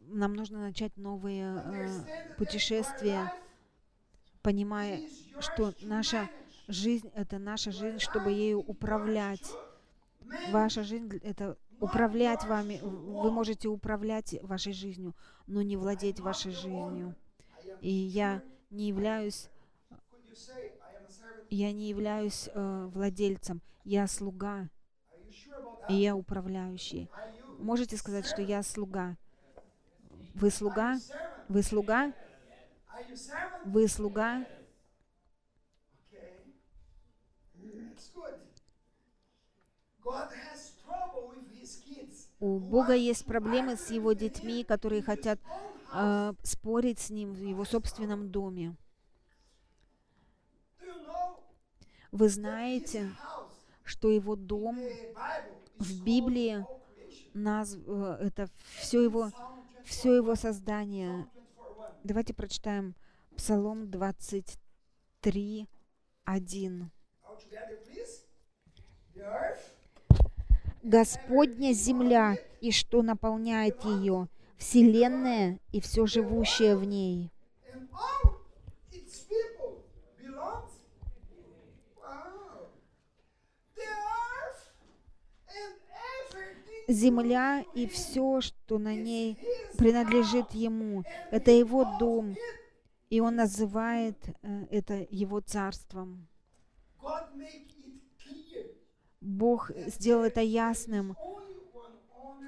нам 0.02 0.34
нужно 0.34 0.60
начать 0.60 0.96
новые 0.98 1.64
э, 1.64 2.36
путешествия, 2.38 3.32
понимая, 4.42 5.02
что 5.40 5.74
наша 5.82 6.30
жизнь— 6.68 7.10
это 7.16 7.38
наша 7.38 7.72
жизнь, 7.72 8.00
чтобы 8.00 8.32
ею 8.32 8.60
управлять. 8.60 9.50
Ваша 10.52 10.84
жизнь— 10.84 11.10
это 11.24 11.58
управлять 11.80 12.44
вами. 12.44 12.80
Вы 12.84 13.32
можете 13.32 13.70
управлять 13.70 14.36
вашей 14.44 14.74
жизнью, 14.74 15.16
но 15.48 15.62
не 15.62 15.78
владеть 15.78 16.20
вашей 16.20 16.52
жизнью. 16.52 17.16
И 17.80 17.92
я 17.92 18.44
не 18.70 18.88
являюсь, 18.90 19.50
я 21.50 21.72
не 21.72 21.88
являюсь 21.88 22.50
э, 22.54 22.90
владельцем. 22.94 23.62
Я 23.86 24.08
слуга, 24.08 24.68
и 25.90 25.96
я 25.96 26.16
управляющий. 26.16 27.10
Можете 27.58 27.98
сказать, 27.98 28.26
что 28.26 28.42
я 28.42 28.64
слуга? 28.64 29.18
Вы 30.36 30.52
слуга? 30.52 30.98
Вы 31.50 31.64
слуга? 31.64 32.14
Вы 33.66 33.88
слуга? 33.88 34.46
У 42.40 42.60
Бога 42.60 42.94
есть 42.94 43.26
проблемы 43.26 43.76
с 43.76 43.90
его 43.90 44.14
детьми, 44.14 44.64
которые 44.64 45.02
хотят 45.02 45.40
э, 45.94 46.34
спорить 46.44 47.00
с 47.00 47.10
ним 47.10 47.34
в 47.34 47.42
его 47.42 47.66
собственном 47.66 48.32
доме. 48.32 48.76
Вы 52.12 52.30
знаете, 52.30 53.12
что 53.90 54.10
его 54.10 54.36
дом 54.36 54.80
в 55.78 56.04
Библии 56.04 56.66
наз... 57.34 57.78
э, 57.88 58.18
это 58.22 58.50
все 58.78 59.02
его, 59.02 59.26
Psalm 59.26 59.32
24, 59.32 59.84
все 59.86 60.16
его 60.16 60.36
создание. 60.36 61.10
Psalm 61.10 61.28
24:1. 61.28 62.00
Давайте 62.04 62.34
прочитаем 62.34 62.96
Псалом 63.36 63.90
23, 63.90 65.68
1. 66.26 66.92
All 67.24 67.38
together, 67.38 67.80
please. 67.86 68.26
The 69.16 69.24
earth 69.24 69.60
Господня 70.84 71.74
земля 71.74 72.38
и 72.62 72.72
что 72.72 73.02
наполняет 73.02 73.84
ее, 73.84 74.28
вселенная 74.58 75.60
и 75.72 75.82
все 75.82 76.06
живущее 76.06 76.78
в 76.78 76.86
ней. 76.86 77.32
Земля 86.90 87.64
и 87.76 87.88
все, 87.88 88.42
что 88.42 88.80
на 88.80 88.96
ней 88.96 89.38
принадлежит 89.78 90.52
ему. 90.52 91.04
Это 91.30 91.52
его 91.52 91.86
дом, 92.00 92.36
и 93.10 93.20
он 93.20 93.36
называет 93.36 94.18
э, 94.42 94.66
это 94.72 95.08
его 95.12 95.40
царством. 95.40 96.28
Бог 99.22 99.72
сделал 99.88 100.24
это 100.24 100.42
ясным, 100.42 101.16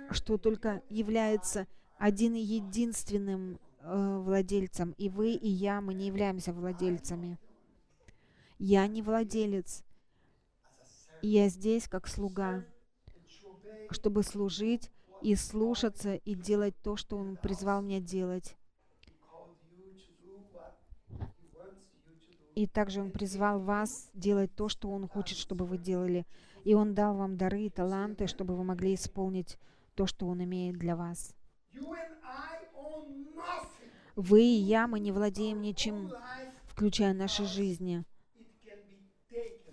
что 0.10 0.38
только 0.38 0.82
является 0.90 1.68
один 1.98 2.34
и 2.34 2.40
единственным 2.40 3.60
э, 3.82 4.18
владельцем. 4.18 4.96
И 4.98 5.10
вы, 5.10 5.34
и 5.34 5.50
я, 5.50 5.82
мы 5.82 5.94
не 5.94 6.08
являемся 6.08 6.52
владельцами. 6.52 7.38
Я 8.58 8.88
не 8.88 9.02
владелец. 9.02 9.84
Я 11.22 11.50
здесь 11.50 11.88
как 11.88 12.08
слуга, 12.08 12.66
чтобы 13.94 14.24
служить 14.24 14.92
и 15.22 15.36
слушаться 15.36 16.16
и 16.16 16.36
делать 16.36 16.76
то, 16.84 16.96
что 16.96 17.18
Он 17.18 17.38
призвал 17.38 17.82
меня 17.82 18.00
делать. 18.00 18.56
И 22.56 22.68
также 22.68 23.02
Он 23.02 23.12
призвал 23.12 23.60
вас 23.60 24.10
делать 24.14 24.54
то, 24.56 24.68
что 24.68 24.90
Он 24.90 25.08
хочет, 25.08 25.38
чтобы 25.38 25.66
вы 25.66 25.78
делали. 25.78 26.26
И 26.64 26.74
Он 26.74 26.94
дал 26.94 27.16
вам 27.16 27.38
дары 27.38 27.64
и 27.64 27.70
таланты, 27.70 28.28
чтобы 28.28 28.56
вы 28.56 28.64
могли 28.64 28.96
исполнить 28.96 29.58
то, 29.96 30.06
что 30.06 30.28
Он 30.28 30.44
имеет 30.44 30.78
для 30.78 30.96
вас. 30.96 31.34
Вы 34.16 34.42
и 34.42 34.60
я, 34.60 34.88
мы 34.88 35.00
не 35.00 35.12
владеем 35.12 35.62
ничем, 35.62 36.12
включая 36.66 37.14
наши 37.14 37.46
жизни, 37.46 38.04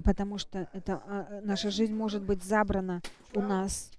потому 0.05 0.39
что 0.39 0.69
это, 0.73 1.03
а, 1.07 1.27
а, 1.29 1.41
наша 1.43 1.71
жизнь 1.71 1.95
может 1.95 2.23
быть 2.23 2.43
забрана 2.43 3.03
у 3.35 3.41
нас. 3.41 3.91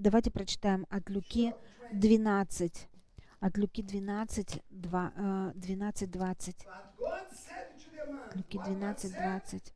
Давайте 0.00 0.30
прочитаем 0.30 0.86
от 0.88 1.10
Люки 1.10 1.54
12. 1.92 2.88
От 3.40 3.58
Люки 3.58 3.82
12, 3.82 4.62
2, 4.70 5.12
э, 5.14 5.52
12, 5.54 6.10
20. 6.10 6.56
But 6.56 6.96
God 6.98 7.26
said 7.30 7.76
to 7.76 7.90
the 7.94 8.10
man, 8.10 8.30
Люки 8.34 8.56
what 8.56 8.66
God 8.66 8.78
12, 8.78 8.98
said? 8.98 9.12
20. 9.12 9.74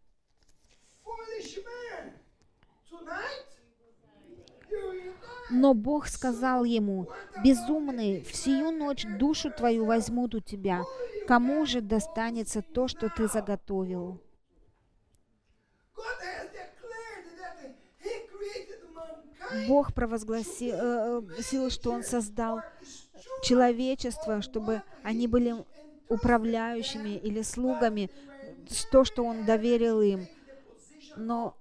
Foolish 1.05 1.59
man, 1.59 2.13
tonight 2.89 3.51
you 4.71 4.79
will 4.79 5.13
die. 5.13 5.51
Но 5.51 5.75
Бог 5.75 6.09
сказал 6.09 6.65
ему, 6.65 7.11
«Безумный, 7.45 8.23
в 8.23 8.35
сию 8.35 8.71
ночь 8.71 9.05
душу 9.19 9.51
твою 9.51 9.85
возьмут 9.85 10.35
у 10.35 10.41
тебя. 10.41 10.85
Кому 11.29 11.67
же 11.67 11.83
достанется 11.83 12.63
то, 12.63 12.89
что 12.89 13.11
ты 13.11 13.29
заготовил?» 13.29 14.23
Бог 19.69 19.93
провозгласил, 19.93 20.75
э, 20.75 21.23
э, 21.53 21.71
что 21.71 21.91
Он 21.91 22.03
создал 22.03 22.61
человечество, 23.43 24.43
чтобы 24.43 24.83
они 25.03 25.27
были 25.29 25.55
управляющими 26.09 27.17
или 27.17 27.43
слугами, 27.43 28.11
то, 28.91 29.05
что 29.05 29.25
Он 29.25 29.45
доверил 29.45 30.01
им. 30.01 30.27
Но, 31.17 31.57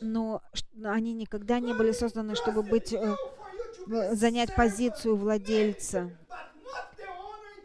но 0.00 0.42
они 0.84 1.14
никогда 1.14 1.60
не 1.60 1.74
были 1.74 1.92
созданы, 1.92 2.34
чтобы 2.34 2.62
быть, 2.62 2.92
э, 2.92 3.14
занять 4.12 4.54
позицию 4.54 5.16
владельца. 5.16 6.10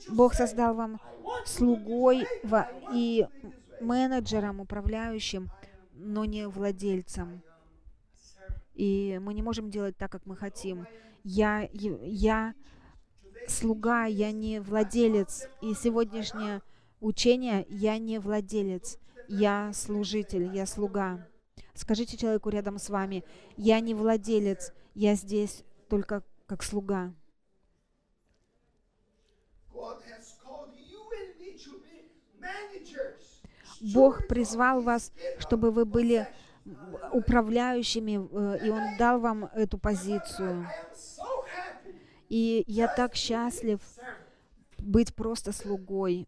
Бог 0.10 0.34
создал 0.34 0.74
вам 0.74 0.94
"I 0.94 0.98
want 0.98 1.02
to 1.02 1.22
do 1.24 1.44
this 1.44 1.46
слугой 1.46 2.28
и 2.94 3.22
to 3.22 3.28
do 3.28 3.28
it 3.28 3.30
this 3.32 3.44
way." 3.44 3.52
менеджером, 3.82 4.60
управляющим, 4.60 5.50
но 5.94 6.26
не 6.26 6.48
владельцем. 6.48 7.42
И 8.74 9.20
мы 9.22 9.34
не 9.34 9.42
можем 9.42 9.70
делать 9.70 9.98
так, 9.98 10.12
как 10.12 10.26
мы 10.26 10.36
хотим. 10.36 10.88
Я, 11.24 11.70
я- 11.74 12.54
слуга, 13.48 14.06
я 14.06 14.32
не 14.32 14.60
владелец. 14.60 15.48
И 15.62 15.74
сегодняшнее 15.74 16.62
учение 17.00 17.66
я 17.70 17.98
не 17.98 18.20
владелец, 18.20 18.98
я 19.28 19.72
служитель, 19.74 20.56
я 20.56 20.66
слуга. 20.66 21.28
Скажите 21.74 22.18
человеку 22.18 22.50
рядом 22.50 22.78
с 22.78 22.90
вами, 22.90 23.24
я 23.58 23.80
не 23.80 23.94
владелец, 23.94 24.74
я 24.94 25.16
здесь 25.16 25.64
только 25.90 26.24
как 26.46 26.64
слуга. 26.64 27.14
Бог 33.94 34.28
призвал 34.28 34.82
вас, 34.82 35.12
чтобы 35.40 35.72
вы 35.72 35.86
были. 35.86 36.28
Управляющими, 37.12 38.20
э, 38.20 38.66
и 38.66 38.70
Он 38.70 38.98
дал 38.98 39.20
вам 39.20 39.46
эту 39.56 39.78
позицию. 39.78 40.68
И 42.30 42.64
я 42.68 42.88
так 42.88 43.16
счастлив 43.16 43.80
быть 44.78 45.14
просто 45.14 45.52
слугой. 45.52 46.28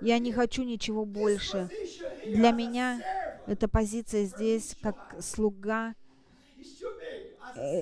Я 0.00 0.18
не 0.18 0.32
хочу 0.32 0.62
ничего 0.62 1.04
больше. 1.04 1.68
Для 2.24 2.52
меня 2.52 3.02
эта 3.46 3.68
позиция 3.68 4.24
здесь 4.24 4.76
как 4.80 5.16
слуга, 5.20 5.94
э, 7.56 7.80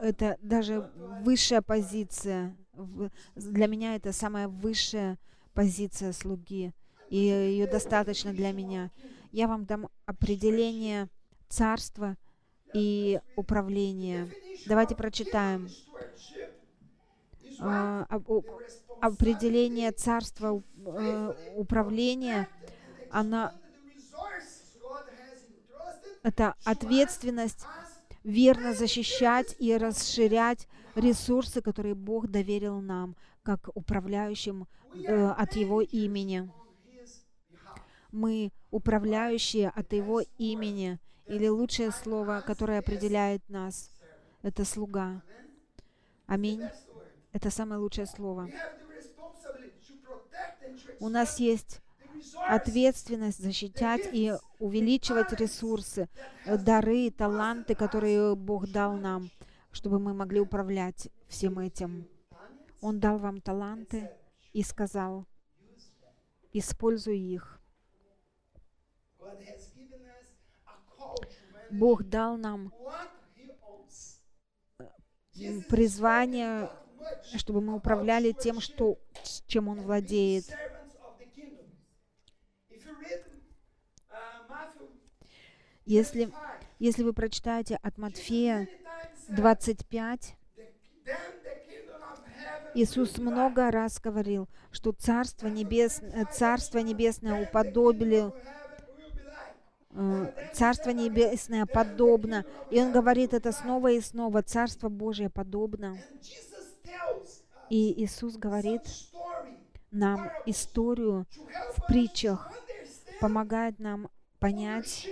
это 0.00 0.38
даже 0.40 0.90
высшая 1.22 1.60
позиция. 1.60 2.56
Для 3.34 3.66
меня 3.66 3.96
это 3.96 4.12
самая 4.12 4.48
высшая 4.48 5.18
позиция 5.52 6.12
слуги. 6.12 6.72
И 7.10 7.16
ее 7.16 7.66
достаточно 7.66 8.32
для 8.32 8.52
меня. 8.52 8.90
Я 9.32 9.46
вам 9.48 9.64
дам 9.66 9.88
определение 10.06 11.08
царства 11.48 12.16
и 12.72 13.20
управления. 13.36 14.28
Давайте 14.66 14.94
прочитаем. 14.94 15.68
А, 17.60 18.06
об- 18.08 18.44
определение 19.00 19.92
царства 19.92 20.62
э, 20.86 21.34
управления, 21.56 22.48
она 23.10 23.52
это 26.22 26.54
ответственность 26.64 27.64
верно 28.24 28.74
защищать 28.74 29.56
и 29.58 29.76
расширять 29.76 30.68
ресурсы, 30.94 31.60
которые 31.62 31.94
Бог 31.94 32.28
доверил 32.28 32.80
нам, 32.80 33.16
как 33.42 33.68
управляющим 33.74 34.66
э, 34.94 35.28
от 35.30 35.54
Его 35.56 35.80
имени. 35.80 36.50
Мы 38.12 38.52
управляющие 38.70 39.68
от 39.68 39.92
Его 39.92 40.22
имени, 40.38 40.98
или 41.30 41.46
лучшее 41.46 41.92
слово, 41.92 42.42
которое 42.44 42.80
определяет 42.80 43.48
нас, 43.48 43.90
это 44.42 44.64
слуга. 44.64 45.22
Аминь. 46.26 46.62
Это 47.32 47.50
самое 47.50 47.80
лучшее 47.80 48.06
слово. 48.06 48.50
У 50.98 51.08
нас 51.08 51.38
есть 51.38 51.80
ответственность 52.48 53.40
защищать 53.40 54.08
и 54.12 54.34
увеличивать 54.58 55.32
ресурсы, 55.32 56.08
дары, 56.44 57.10
таланты, 57.10 57.76
которые 57.76 58.34
Бог 58.34 58.68
дал 58.68 58.96
нам, 58.96 59.30
чтобы 59.70 60.00
мы 60.00 60.14
могли 60.14 60.40
управлять 60.40 61.08
всем 61.28 61.60
этим. 61.60 62.08
Он 62.80 62.98
дал 62.98 63.18
вам 63.18 63.40
таланты 63.40 64.10
и 64.52 64.64
сказал, 64.64 65.26
используй 66.52 67.18
их. 67.18 67.59
Бог 71.70 72.02
дал 72.04 72.36
нам 72.36 72.72
призвание, 75.68 76.70
чтобы 77.36 77.60
мы 77.60 77.74
управляли 77.74 78.32
тем, 78.32 78.60
что, 78.60 78.98
чем 79.46 79.68
Он 79.68 79.80
владеет. 79.80 80.44
Uh, 80.48 80.56
Если, 85.86 86.26
5, 86.26 86.34
если 86.78 87.02
вы 87.02 87.12
прочитаете 87.12 87.76
от 87.82 87.98
Матфея 87.98 88.58
many 88.58 88.66
times 88.66 89.26
said, 89.26 89.36
25, 89.36 90.36
the, 90.56 90.62
then 91.04 91.16
the 91.42 91.54
kingdom 91.66 92.00
of 92.02 92.18
heaven 92.36 92.70
Иисус 92.74 93.18
много 93.18 93.70
раз 93.72 93.98
говорил, 94.00 94.48
что 94.70 94.92
Царство, 94.92 95.48
небес, 95.48 96.00
Царство 96.32 96.78
Небесное 96.78 97.42
уподобили, 97.42 98.18
of 98.18 98.34
heaven 98.34 98.40
will 98.98 99.10
be 99.14 99.24
like. 99.24 99.54
э, 99.79 99.79
Царство 100.52 100.90
Небесное 100.90 101.66
подобно. 101.66 102.44
И 102.70 102.80
Он 102.80 102.92
говорит 102.92 103.34
это 103.34 103.52
снова 103.52 103.90
и 103.90 104.00
снова, 104.00 104.42
Царство 104.42 104.88
Божие 104.88 105.30
подобно. 105.30 105.98
И 107.68 108.02
Иисус 108.02 108.36
говорит 108.36 108.82
нам 109.90 110.30
историю 110.46 111.26
в 111.76 111.86
притчах, 111.86 112.52
помогает 113.20 113.78
нам 113.78 114.08
понять 114.38 115.08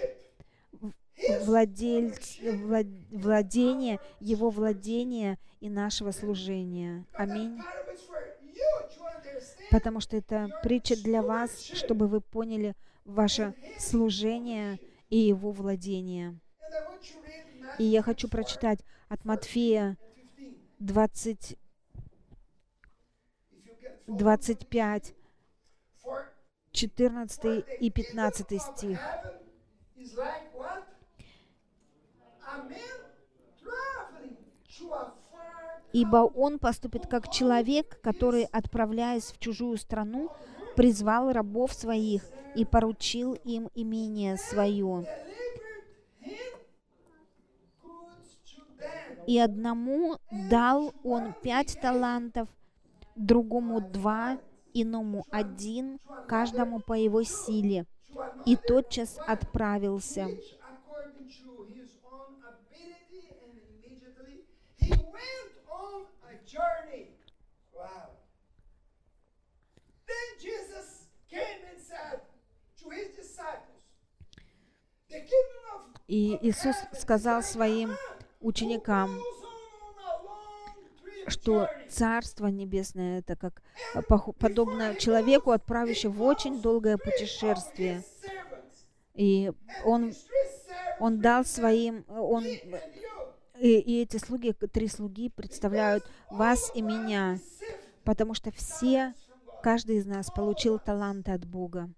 владельц, 1.44 2.38
вла- 2.40 3.04
владение, 3.10 4.00
Его 4.20 4.50
владение 4.50 5.38
и 5.60 5.68
нашего 5.68 6.12
служения. 6.12 7.04
Аминь. 7.12 7.60
Потому 9.70 10.00
что 10.00 10.16
это 10.16 10.48
притча 10.62 10.96
для 10.96 11.22
вас, 11.22 11.62
чтобы 11.62 12.06
вы 12.06 12.20
поняли 12.20 12.74
ваше 13.08 13.54
служение 13.78 14.78
и 15.08 15.16
его 15.16 15.50
владение. 15.50 16.38
И 17.78 17.84
я 17.84 18.02
хочу 18.02 18.28
прочитать 18.28 18.80
от 19.08 19.24
Матфея 19.24 19.96
15. 20.36 20.78
20, 20.78 21.58
If 23.50 23.66
you 23.66 23.74
can 23.80 23.92
follow. 24.06 24.18
25, 24.18 25.14
For 26.04 26.24
14 26.72 27.64
и 27.80 27.90
15 27.90 28.46
kingdom 28.46 28.56
of 28.56 28.76
стих. 28.76 29.00
«Ибо 35.92 36.16
он 36.18 36.58
поступит 36.58 37.06
как 37.06 37.30
человек, 37.30 38.00
который, 38.02 38.44
отправляясь 38.44 39.32
в 39.32 39.38
чужую 39.38 39.78
страну, 39.78 40.30
призвал 40.76 41.32
рабов 41.32 41.72
своих 41.72 42.22
и 42.58 42.64
поручил 42.64 43.34
им 43.44 43.70
имение 43.76 44.36
свое. 44.36 45.06
И 49.28 49.38
одному 49.38 50.18
дал 50.50 50.92
он 51.04 51.34
пять 51.40 51.78
талантов, 51.80 52.48
другому 53.14 53.80
два, 53.80 54.40
иному 54.74 55.24
один, 55.30 56.00
каждому 56.26 56.80
по 56.80 56.94
его 56.94 57.22
силе. 57.22 57.86
И 58.44 58.56
тотчас 58.56 59.20
отправился. 59.24 60.26
Then 70.08 70.28
Jesus 70.40 71.04
came 71.28 71.60
and 71.70 71.78
said 71.78 72.27
И 76.06 76.38
Иисус 76.42 76.76
сказал 76.92 77.42
своим 77.42 77.92
ученикам, 78.40 79.10
что. 81.26 81.68
Царство 81.88 82.46
Небесное 82.46 83.20
это 83.20 83.34
как 83.34 83.62
подобно 84.38 84.94
человеку, 84.96 85.50
отправившему 85.52 86.14
в 86.14 86.22
очень 86.22 86.60
долгое 86.60 86.98
путешествие. 86.98 88.02
И 89.14 89.50
он, 89.84 90.14
он 91.00 91.20
дал 91.20 91.44
своим, 91.44 92.04
он, 92.08 92.44
и, 92.44 92.60
и 93.58 94.02
эти 94.02 94.16
слуги, 94.18 94.52
три 94.52 94.86
слуги 94.86 95.28
представляют 95.28 96.08
вас 96.30 96.70
и 96.74 96.82
меня, 96.82 97.38
потому 98.04 98.34
что 98.34 98.52
все, 98.52 99.14
каждый 99.62 99.96
из 99.96 100.06
нас 100.06 100.30
получил 100.30 100.78
таланты 100.78 101.32
от 101.32 101.44
Бога. 101.44 101.90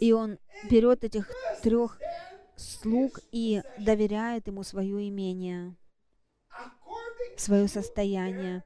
И 0.00 0.12
он 0.12 0.38
берет 0.70 1.04
этих 1.04 1.30
трех 1.62 1.98
слуг 2.56 3.20
и 3.32 3.62
доверяет 3.78 4.46
ему 4.46 4.62
свое 4.62 5.08
имение, 5.08 5.76
свое 7.36 7.68
состояние, 7.68 8.64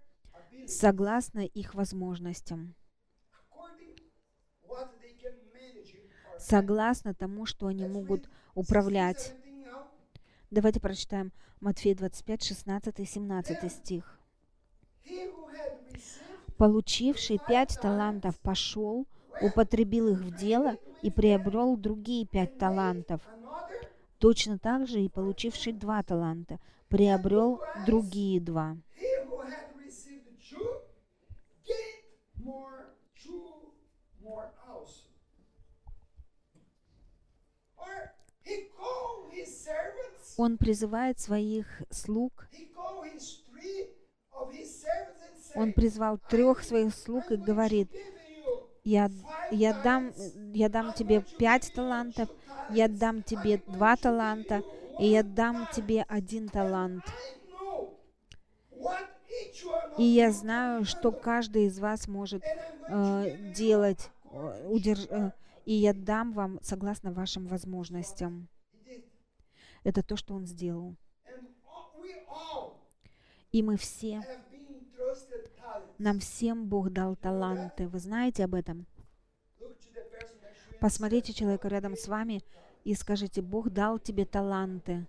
согласно 0.66 1.40
их 1.40 1.74
возможностям, 1.74 2.74
согласно 6.38 7.14
тому, 7.14 7.46
что 7.46 7.66
они 7.66 7.86
могут 7.86 8.28
управлять. 8.54 9.34
17 9.44 9.64
now. 9.64 9.86
Давайте 10.50 10.80
прочитаем 10.80 11.32
Матфея 11.60 11.94
25, 11.94 12.42
16 12.42 13.00
и 13.00 13.04
17 13.04 13.72
стих. 13.72 14.18
«Получивший 16.58 17.38
пять 17.46 17.78
талантов 17.80 18.38
пошел, 18.40 19.06
употребил 19.40 20.08
их 20.08 20.18
в 20.18 20.34
дело 20.34 20.76
и 21.02 21.10
приобрел 21.10 21.76
другие 21.76 22.26
пять 22.26 22.58
талантов. 22.58 23.20
Точно 24.18 24.58
так 24.58 24.88
же 24.88 25.00
и 25.00 25.08
получивший 25.08 25.72
два 25.72 26.02
таланта 26.02 26.58
приобрел 26.88 27.60
другие 27.86 28.40
два». 28.40 28.76
Он 40.36 40.56
призывает 40.56 41.18
своих 41.18 41.66
слуг, 41.90 42.48
он 45.58 45.72
призвал 45.72 46.18
трех 46.18 46.62
своих 46.62 46.94
слуг 46.94 47.32
и 47.32 47.36
говорит, 47.36 47.90
я, 48.84 49.10
я, 49.50 49.72
дам, 49.82 50.12
я 50.54 50.68
дам 50.68 50.92
тебе 50.92 51.20
пять 51.36 51.72
талантов, 51.74 52.28
я 52.70 52.86
дам 52.86 53.22
тебе 53.22 53.58
два 53.66 53.96
таланта, 53.96 54.62
и 55.00 55.08
я 55.08 55.22
дам 55.24 55.66
тебе 55.74 56.02
один 56.02 56.48
талант. 56.48 57.04
И 59.98 60.04
я 60.04 60.30
знаю, 60.30 60.84
что 60.84 61.10
каждый 61.10 61.66
из 61.66 61.80
вас 61.80 62.06
может 62.06 62.44
э, 62.88 63.36
делать, 63.52 64.10
э, 64.30 64.68
удерж- 64.70 65.08
э, 65.10 65.32
и 65.64 65.74
я 65.74 65.92
дам 65.92 66.32
вам 66.32 66.60
согласно 66.62 67.12
вашим 67.12 67.46
возможностям. 67.48 68.48
Это 69.82 70.04
то, 70.04 70.16
что 70.16 70.34
он 70.34 70.46
сделал. 70.46 70.94
И 73.50 73.62
мы 73.62 73.76
все, 73.76 74.22
нам 75.98 76.20
всем 76.20 76.66
Бог 76.66 76.90
дал 76.90 77.16
таланты. 77.16 77.88
Вы 77.88 77.98
знаете 77.98 78.44
об 78.44 78.54
этом? 78.54 78.86
Посмотрите 80.80 81.32
человека 81.32 81.68
рядом 81.68 81.96
с 81.96 82.06
вами 82.06 82.42
и 82.84 82.94
скажите, 82.94 83.42
Бог 83.42 83.70
дал 83.70 83.98
тебе 83.98 84.24
таланты. 84.24 85.06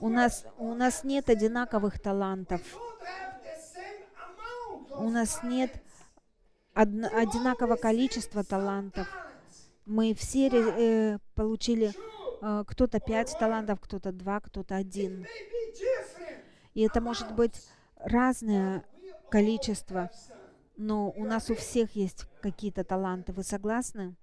У 0.00 0.08
нас, 0.08 0.44
у 0.58 0.74
нас 0.74 1.04
нет 1.04 1.30
одинаковых 1.30 2.00
талантов. 2.00 2.60
У 4.90 5.08
нас 5.08 5.42
нет 5.42 5.72
одно- 6.72 7.08
одинакового 7.12 7.76
количества 7.76 8.44
талантов. 8.44 9.08
Мы 9.86 10.14
все 10.14 10.48
э, 10.48 11.18
получили 11.34 11.92
кто-то 12.66 13.00
пять 13.00 13.36
талантов, 13.38 13.80
кто-то 13.80 14.12
два, 14.12 14.40
кто-то 14.40 14.76
один. 14.76 15.26
И 16.74 16.82
это 16.82 17.00
может 17.00 17.34
быть 17.34 17.60
разное 17.96 18.84
количество. 19.30 20.10
но 20.76 21.10
у 21.10 21.24
нас 21.24 21.50
у 21.50 21.54
всех 21.54 21.94
есть 21.96 22.26
какие-то 22.40 22.84
таланты. 22.84 23.32
Вы 23.32 23.42
согласны? 23.42 24.16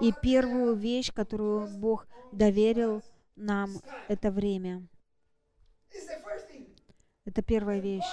И 0.00 0.12
первую 0.22 0.74
вещь, 0.74 1.12
которую 1.12 1.68
Бог 1.78 2.06
доверил 2.32 3.02
нам, 3.36 3.70
это 4.08 4.30
время. 4.30 4.86
Это 7.24 7.42
первая 7.42 7.80
вещь. 7.80 8.04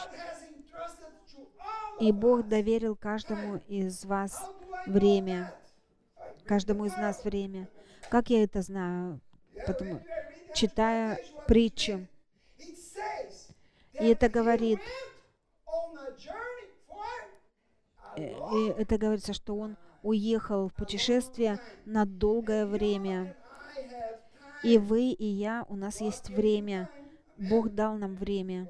И 1.99 2.11
Бог 2.11 2.47
доверил 2.47 2.95
каждому 2.95 3.57
из 3.67 4.05
вас 4.05 4.43
время. 4.85 5.53
Каждому 6.45 6.85
из 6.85 6.95
нас 6.97 7.23
время. 7.23 7.67
Как 8.09 8.29
я 8.29 8.43
это 8.43 8.61
знаю? 8.61 9.19
Потому- 9.65 10.01
читая 10.53 11.19
притчи. 11.47 12.07
И 13.93 14.07
это 14.07 14.29
говорит, 14.29 14.79
э, 18.17 18.33
и 18.53 18.69
это 18.77 18.97
говорится, 18.97 19.33
что 19.33 19.55
он 19.55 19.77
уехал 20.01 20.69
в 20.69 20.73
путешествие 20.73 21.59
на 21.85 22.05
долгое 22.05 22.65
время. 22.65 23.35
И 24.63 24.77
вы, 24.77 25.11
и 25.11 25.25
я, 25.25 25.65
у 25.69 25.75
нас 25.75 26.01
есть 26.01 26.29
время. 26.29 26.89
Бог 27.37 27.69
дал 27.69 27.95
нам 27.95 28.15
время. 28.15 28.69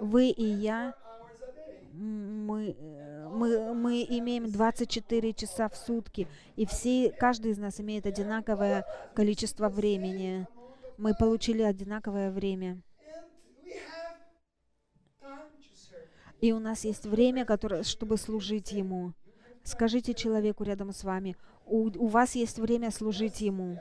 Вы 0.00 0.28
и 0.28 0.44
я, 0.44 0.94
мы, 1.92 2.76
э, 2.76 3.13
мы, 3.34 3.74
мы 3.74 4.04
имеем 4.08 4.50
24 4.50 5.32
часа 5.34 5.68
в 5.68 5.76
сутки, 5.76 6.26
и 6.56 6.66
все, 6.66 7.10
каждый 7.10 7.52
из 7.52 7.58
нас 7.58 7.80
имеет 7.80 8.06
одинаковое 8.06 8.86
количество 9.14 9.68
времени. 9.68 10.46
Мы 10.96 11.14
получили 11.14 11.62
одинаковое 11.62 12.30
время. 12.30 12.80
И 16.40 16.52
у 16.52 16.58
нас 16.58 16.84
есть 16.84 17.06
время, 17.06 17.44
которое, 17.44 17.82
чтобы 17.82 18.16
служить 18.16 18.72
Ему. 18.72 19.12
Скажите 19.62 20.12
человеку 20.14 20.62
рядом 20.62 20.92
с 20.92 21.02
вами, 21.02 21.36
у, 21.64 21.88
у 21.98 22.06
вас 22.06 22.34
есть 22.34 22.58
время 22.58 22.90
служить 22.90 23.40
Ему. 23.40 23.80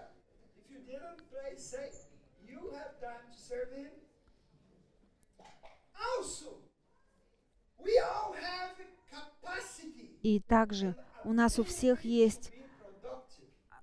И 10.24 10.40
также 10.40 10.96
у 11.26 11.34
нас 11.34 11.60
у 11.60 11.66
всех 11.66 12.06
есть 12.06 12.52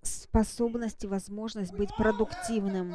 способность 0.02 1.04
и 1.04 1.06
возможность 1.06 1.74
быть 1.74 1.94
продуктивным. 1.96 2.94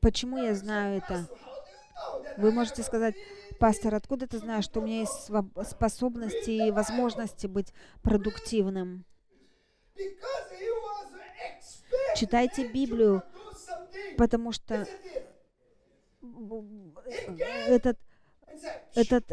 Почему 0.00 0.36
я 0.36 0.54
знаю 0.54 0.98
это? 0.98 1.26
Вы 2.36 2.52
можете 2.52 2.82
сказать, 2.82 3.16
пастор, 3.58 3.94
откуда 3.94 4.28
ты 4.28 4.38
знаешь, 4.38 4.64
что 4.64 4.80
у 4.80 4.84
меня 4.84 5.00
есть 5.00 5.30
способности 5.70 6.50
и 6.50 6.70
возможности 6.70 7.46
быть 7.46 7.72
продуктивным? 8.02 9.06
Читайте 12.14 12.68
Библию, 12.68 13.22
потому 14.18 14.52
что? 14.52 14.86
Этот, 17.68 17.98
And 18.46 18.60
say, 18.60 18.82
этот 18.94 19.32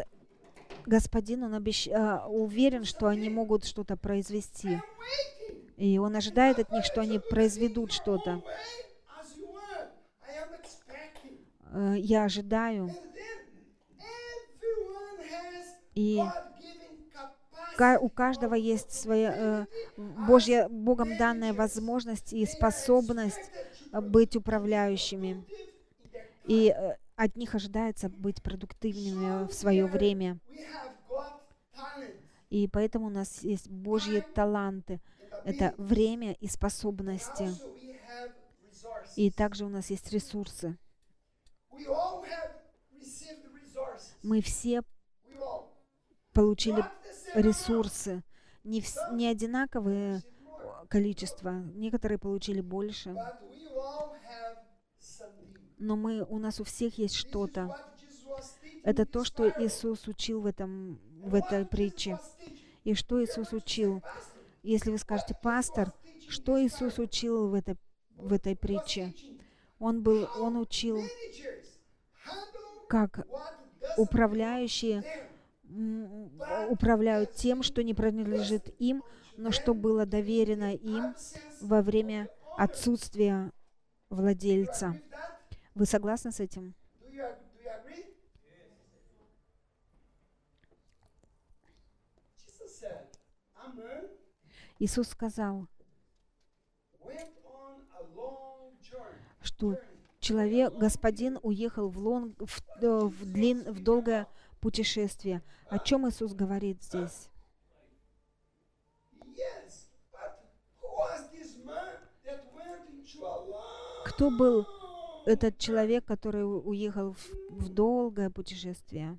господин, 0.86 1.44
он 1.44 1.54
обещ- 1.54 1.92
а, 1.92 2.26
уверен, 2.28 2.84
что 2.84 3.06
они 3.06 3.28
могут 3.28 3.64
что-то 3.64 3.96
произвести. 3.96 4.80
И 5.76 5.98
он 5.98 6.14
ожидает 6.16 6.58
от 6.58 6.70
них, 6.72 6.84
что 6.84 7.00
они 7.00 7.18
произведут 7.18 7.92
что-то. 7.92 8.42
Э, 11.72 11.94
Я 11.98 12.24
ожидаю. 12.24 12.90
И 15.94 16.22
у 18.00 18.08
каждого 18.08 18.54
есть 18.54 18.92
своя 18.92 19.34
э, 19.36 19.66
Божья, 20.26 20.68
Богом 20.68 21.16
данная 21.18 21.52
возможность 21.52 22.32
и 22.32 22.46
способность 22.46 23.50
э, 23.92 24.00
быть 24.00 24.36
управляющими. 24.36 25.44
И 26.46 26.68
э, 26.70 26.96
от 27.16 27.36
них 27.36 27.54
ожидается 27.54 28.08
быть 28.08 28.42
продуктивными 28.42 29.46
в 29.48 29.52
свое 29.52 29.86
время. 29.86 30.38
И 32.50 32.68
поэтому 32.68 33.06
у 33.06 33.10
нас 33.10 33.42
есть 33.42 33.68
Божьи 33.68 34.20
таланты. 34.32 35.00
Это 35.44 35.74
время 35.76 36.32
и 36.32 36.46
способности. 36.48 37.50
И 39.16 39.30
также 39.30 39.64
у 39.64 39.68
нас 39.68 39.90
есть 39.90 40.12
ресурсы. 40.12 40.76
Мы 44.22 44.40
все 44.42 44.82
получили 46.32 46.84
ресурсы. 47.34 48.22
Не, 48.64 48.80
вс- 48.80 49.14
не 49.14 49.26
одинаковые 49.28 50.22
количество. 50.88 51.50
Некоторые 51.74 52.18
получили 52.18 52.60
больше. 52.60 53.14
Но 55.78 55.96
мы, 55.96 56.24
у 56.24 56.38
нас 56.38 56.60
у 56.60 56.64
всех 56.64 56.98
есть 56.98 57.14
что-то. 57.14 57.76
Это 58.82 59.04
то, 59.04 59.24
что. 59.24 59.48
Иисус 59.48 60.06
учил 60.08 60.40
в, 60.40 60.46
этом, 60.46 61.00
в 61.22 61.34
этой 61.34 61.66
притче. 61.66 62.18
И 62.84 62.94
что 62.94 63.22
Иисус 63.22 63.52
учил? 63.52 64.02
Если 64.62 64.90
вы 64.90 64.98
скажете, 64.98 65.36
пастор, 65.42 65.92
что 66.28 66.62
Иисус 66.62 66.98
учил 66.98 67.48
в 67.48 67.54
этой, 67.54 67.76
в 68.16 68.32
этой 68.32 68.56
притче? 68.56 69.14
Он, 69.78 70.02
был, 70.02 70.28
он 70.38 70.56
учил, 70.56 71.02
как 72.88 73.26
управляющие 73.96 75.04
управляют 76.68 77.34
тем, 77.34 77.62
что 77.62 77.82
не 77.82 77.94
принадлежит 77.94 78.74
им, 78.78 79.02
но 79.36 79.50
что 79.50 79.74
было 79.74 80.06
доверено 80.06 80.74
им 80.74 81.14
во 81.60 81.82
время 81.82 82.28
отсутствия 82.56 83.50
владельца. 84.08 85.00
Вы 85.76 85.84
согласны 85.84 86.32
с 86.32 86.40
этим? 86.40 86.74
Иисус 94.78 95.08
сказал, 95.08 95.68
что 99.42 99.78
человек, 100.18 100.72
господин 100.72 101.38
уехал 101.42 101.90
в, 101.90 101.98
лонг, 101.98 102.40
в, 102.40 102.62
э, 102.82 102.88
в, 102.88 103.32
длин, 103.32 103.70
в 103.70 103.82
долгое 103.82 104.26
путешествие. 104.60 105.42
О 105.68 105.78
чем 105.78 106.08
Иисус 106.08 106.32
говорит 106.32 106.82
здесь? 106.82 107.28
Кто 114.06 114.30
был 114.30 114.66
этот 115.26 115.58
человек, 115.58 116.04
который 116.04 116.42
уехал 116.44 117.12
в, 117.12 117.32
в 117.50 117.68
долгое 117.68 118.30
путешествие? 118.30 119.18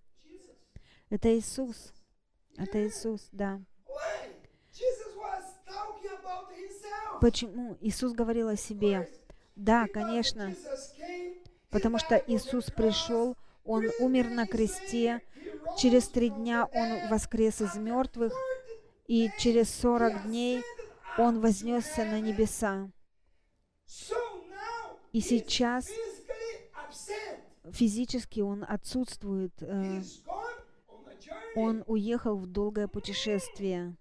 Это 1.09 1.37
Иисус. 1.37 1.93
Это 2.57 2.87
Иисус, 2.87 3.27
да. 3.31 3.61
Почему? 7.21 7.77
Иисус 7.81 8.13
говорил 8.13 8.47
о 8.49 8.55
себе. 8.55 9.09
Да, 9.55 9.87
конечно, 9.87 10.53
потому 11.69 11.97
что 11.97 12.15
Иисус 12.15 12.65
пришел, 12.65 13.35
Он 13.63 13.85
умер 13.99 14.29
на 14.29 14.45
кресте, 14.45 15.21
через 15.77 16.07
три 16.09 16.29
дня 16.29 16.67
Он 16.73 17.09
воскрес 17.09 17.61
из 17.61 17.75
мертвых, 17.75 18.33
и 19.07 19.29
через 19.39 19.69
сорок 19.69 20.23
дней 20.23 20.61
Он 21.17 21.41
вознесся 21.41 22.05
на 22.05 22.19
небеса. 22.19 22.91
И 25.17 25.19
сейчас 25.19 25.89
физически 27.73 28.41
Он 28.41 28.63
отсутствует. 28.63 29.51
э. 29.61 30.03
Он 31.55 31.83
уехал 31.87 32.37
в 32.37 32.45
долгое 32.45 32.87
путешествие. 32.87 33.95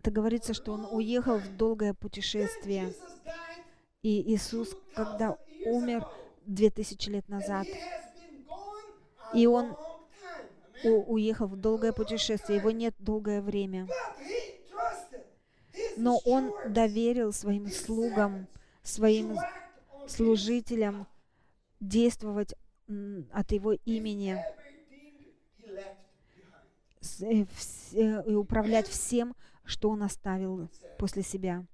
Это 0.00 0.10
говорится, 0.10 0.54
что 0.54 0.72
Он 0.72 0.86
уехал 0.90 1.36
в 1.36 1.54
долгое 1.58 1.92
путешествие. 1.92 2.94
И 4.00 4.22
Иисус, 4.34 4.74
когда 4.94 5.36
умер 5.66 6.06
две 6.46 6.70
тысячи 6.70 7.10
лет 7.10 7.26
and 7.26 7.32
назад, 7.32 7.66
И 9.34 9.46
он 9.46 9.76
уехал 10.88 11.46
в 11.46 11.56
долгое 11.56 11.92
путешествие. 11.92 12.58
Его 12.58 12.70
нет 12.70 12.94
долгое 12.98 13.40
время. 13.40 13.88
Но 15.96 16.18
Он 16.24 16.52
доверил 16.68 17.32
своим 17.32 17.68
слугам, 17.68 18.46
своим 18.82 19.36
служителям 20.06 21.06
действовать 21.80 22.54
от 23.32 23.52
Его 23.52 23.72
имени. 23.84 24.38
э, 27.20 27.44
э, 27.92 28.22
и 28.30 28.34
управлять 28.34 28.86
всем, 28.86 29.34
что 29.64 29.90
Он 29.90 30.02
оставил 30.02 30.68
после 30.98 31.22
себя. 31.22 31.64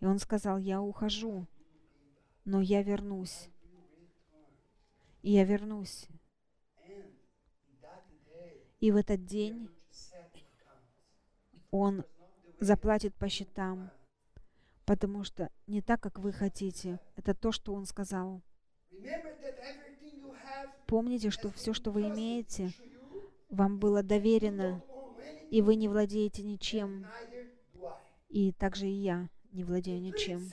И 0.00 0.04
Он 0.04 0.18
сказал, 0.18 0.58
я 0.58 0.80
ухожу, 0.80 1.46
но 2.44 2.60
я 2.60 2.82
вернусь. 2.82 3.48
И 5.22 5.32
я 5.32 5.44
вернусь. 5.44 6.06
И 8.80 8.90
в 8.90 8.96
этот 8.96 9.24
день. 9.24 9.68
Он 11.70 12.04
заплатит 12.60 13.14
по 13.14 13.28
счетам, 13.28 13.90
потому 14.84 15.24
что 15.24 15.50
не 15.66 15.82
так, 15.82 16.00
как 16.00 16.18
вы 16.18 16.32
хотите. 16.32 17.00
Это 17.16 17.34
то, 17.34 17.52
что 17.52 17.74
Он 17.74 17.84
сказал. 17.86 18.40
Помните, 20.86 21.30
что 21.30 21.50
все, 21.50 21.74
что 21.74 21.90
вы 21.90 22.08
имеете, 22.08 22.70
вам 23.50 23.78
было 23.78 24.02
доверено, 24.02 24.82
и 25.50 25.60
вы 25.60 25.74
не 25.74 25.88
владеете 25.88 26.42
ничем, 26.42 27.06
и 28.28 28.52
также 28.52 28.86
и 28.86 28.92
я 28.92 29.28
не 29.52 29.64
владею 29.64 30.00
ничем. 30.00 30.50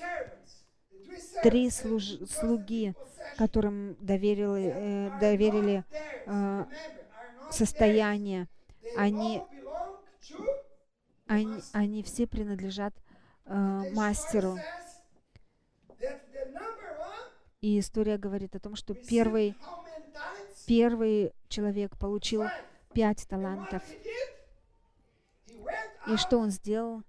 Три 1.44 1.70
служ- 1.70 2.26
слуги, 2.28 2.96
которым 3.38 3.96
доверили, 4.00 4.74
э, 4.76 5.20
доверили 5.20 5.84
э, 6.26 6.66
Состояние. 7.54 8.48
Они- 8.98 9.44
Они, 11.28 11.62
они 11.74 12.04
все 12.04 12.28
принадлежат 12.28 12.94
э, 13.46 13.54
мастеру. 13.94 14.58
И 17.62 17.80
история 17.80 18.18
говорит 18.18 18.56
о 18.56 18.60
том, 18.60 18.76
что 18.76 18.94
первый, 18.94 19.56
первый 20.68 21.34
человек 21.48 21.98
получил 21.98 22.44
пять 22.94 23.26
талантов. 23.28 23.82
И 26.08 26.18
что 26.18 26.40
он 26.40 26.50
сделал? 26.50 27.04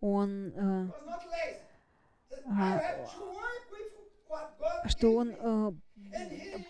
Он, 0.00 0.52
э, 0.54 0.88
God 2.46 3.08
что 4.88 5.14
он 5.14 5.30
э, 5.30 5.72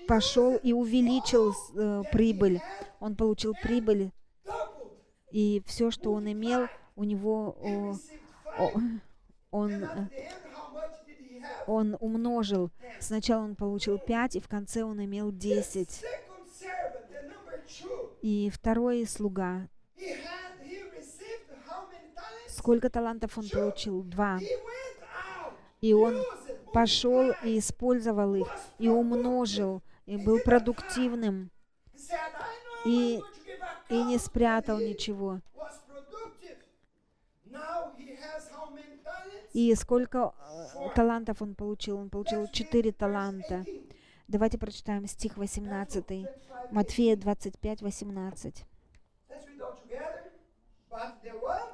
пошел 0.07 0.57
и 0.57 0.73
увеличил 0.73 1.55
э, 1.75 2.03
прибыль. 2.13 2.61
Он 3.01 3.17
получил 3.17 3.55
прибыль, 3.63 4.11
и 5.31 5.63
все, 5.67 5.91
что 5.91 6.13
он 6.13 6.31
имел, 6.31 6.69
у 6.95 7.05
него 7.05 7.57
о, 7.61 7.95
о, 8.59 8.73
он, 9.51 9.87
он 11.67 11.97
умножил. 12.01 12.71
Сначала 13.01 13.45
он 13.45 13.57
получил 13.57 13.99
пять, 13.99 14.37
и 14.37 14.41
в 14.41 14.49
конце 14.49 14.83
он 14.83 15.05
имел 15.05 15.31
The 15.31 15.39
десять. 15.39 15.91
second 15.91 16.47
servant, 16.49 17.11
the 17.11 17.29
number 17.29 17.61
two, 17.67 18.11
И 18.23 18.51
второй 18.51 19.07
слуга, 19.07 19.69
сколько 22.49 22.89
талантов 22.89 23.37
он 23.37 23.49
получил? 23.49 24.03
Два. 24.03 24.39
И 25.83 25.93
он 25.93 26.17
пошел 26.77 27.33
и 27.43 27.59
использовал 27.59 28.35
их, 28.35 28.49
и 28.79 28.87
умножил, 28.87 29.83
и 30.05 30.19
был 30.19 30.41
продуктивным, 30.41 31.51
и, 32.85 33.19
и 33.89 34.03
не 34.03 34.19
спрятал 34.19 34.79
ничего. 34.79 35.41
И 39.55 39.75
сколько 39.75 40.35
э, 40.39 40.95
талантов 40.95 41.41
он 41.41 41.55
получил? 41.55 41.97
Он 41.97 42.11
получил 42.11 42.47
четыре 42.49 42.93
таланта. 42.93 43.65
18. 43.65 43.97
Давайте 44.29 44.59
прочитаем 44.59 45.07
стих 45.07 45.39
18. 45.39 46.07
25, 46.07 46.73
Матфея 46.73 47.17
25, 47.17 47.81
18. 47.81 48.67
Let's 49.31 49.47
read 49.47 49.63
all 49.63 49.77
together. 49.83 50.31
But 50.91 51.23
the 51.25 51.31
one 51.41 51.73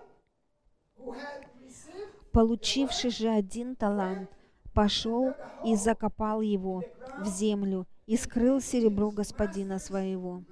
who 0.96 1.10
had 1.10 1.48
received 1.60 2.30
Получивший 2.30 3.10
же 3.10 3.28
один 3.28 3.74
талант, 3.74 4.30
пошел 4.72 5.34
и 5.64 5.76
закопал 5.76 6.40
его 6.40 6.84
в 7.18 7.26
землю 7.26 7.86
и 8.06 8.16
скрыл 8.16 8.60
серебро 8.60 9.10
господина 9.10 9.78
своего. 9.78 10.42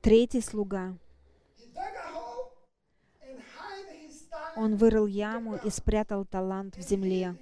Третий 0.00 0.40
слуга. 0.40 0.96
Он 4.56 4.76
вырыл 4.76 5.06
яму 5.06 5.56
и 5.56 5.70
спрятал 5.70 6.24
талант 6.24 6.76
в 6.76 6.80
земле. 6.80 7.36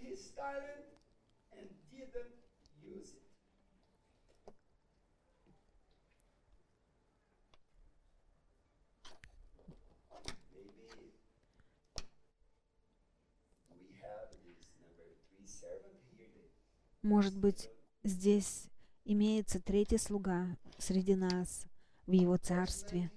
Может 17.04 17.36
быть, 17.36 17.68
здесь 18.02 18.64
имеется 19.04 19.60
третий 19.60 19.98
слуга 19.98 20.56
среди 20.78 21.14
нас 21.14 21.66
в 22.06 22.12
его 22.12 22.38
царстве. 22.38 23.10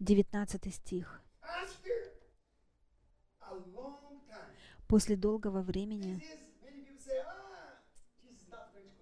19 0.00 0.74
стих. 0.74 1.22
После 4.86 5.16
долгого 5.16 5.62
времени 5.62 6.22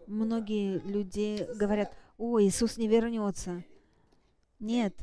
многие 0.06 0.78
люди 0.78 1.44
говорят, 1.56 1.92
о, 2.18 2.40
Иисус 2.40 2.76
не 2.76 2.86
вернется. 2.86 3.64
Нет, 4.60 4.94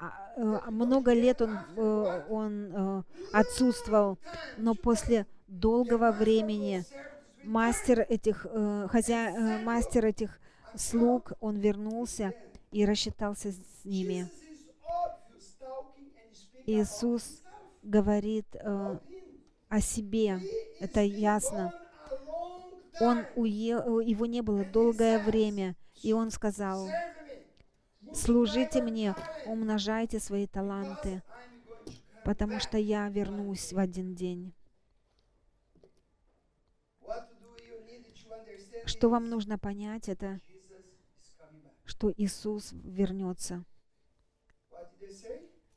а, 0.00 0.32
э, 0.36 0.70
много 0.70 1.12
лет 1.12 1.42
он, 1.42 1.58
э, 1.76 2.26
он 2.28 2.72
э, 2.72 3.02
отсутствовал, 3.32 4.20
но 4.56 4.76
после 4.76 5.26
долгого 5.46 6.12
времени 6.12 6.84
мастер 7.44 8.00
этих, 8.00 8.46
э, 8.48 8.88
хозя... 8.90 9.30
э, 9.30 9.62
мастер 9.62 10.04
этих 10.04 10.40
слуг, 10.74 11.32
он 11.40 11.56
вернулся 11.56 12.34
и 12.72 12.84
рассчитался 12.84 13.52
с 13.52 13.84
ними. 13.84 14.28
Иисус 16.66 17.42
говорит 17.82 18.46
э, 18.54 18.98
о 19.68 19.80
себе, 19.80 20.40
это 20.80 21.00
ясно. 21.00 21.72
Он 23.00 23.18
time. 23.18 23.26
уе... 23.36 23.74
э, 23.74 24.04
его 24.04 24.26
не 24.26 24.42
было 24.42 24.64
долгое 24.64 25.18
время, 25.18 25.76
и 26.02 26.12
он 26.12 26.30
сказал, 26.30 26.88
служите 28.12 28.82
мне, 28.82 29.14
умножайте 29.46 30.18
свои 30.18 30.46
таланты, 30.46 31.22
потому 32.24 32.58
что 32.58 32.78
я 32.78 33.08
вернусь 33.08 33.72
в 33.72 33.78
один 33.78 34.14
день. 34.14 34.52
Что 38.84 39.08
вам 39.08 39.28
нужно 39.28 39.58
понять, 39.58 40.08
это, 40.08 40.40
что 41.84 42.12
Иисус 42.16 42.70
вернется. 42.72 43.64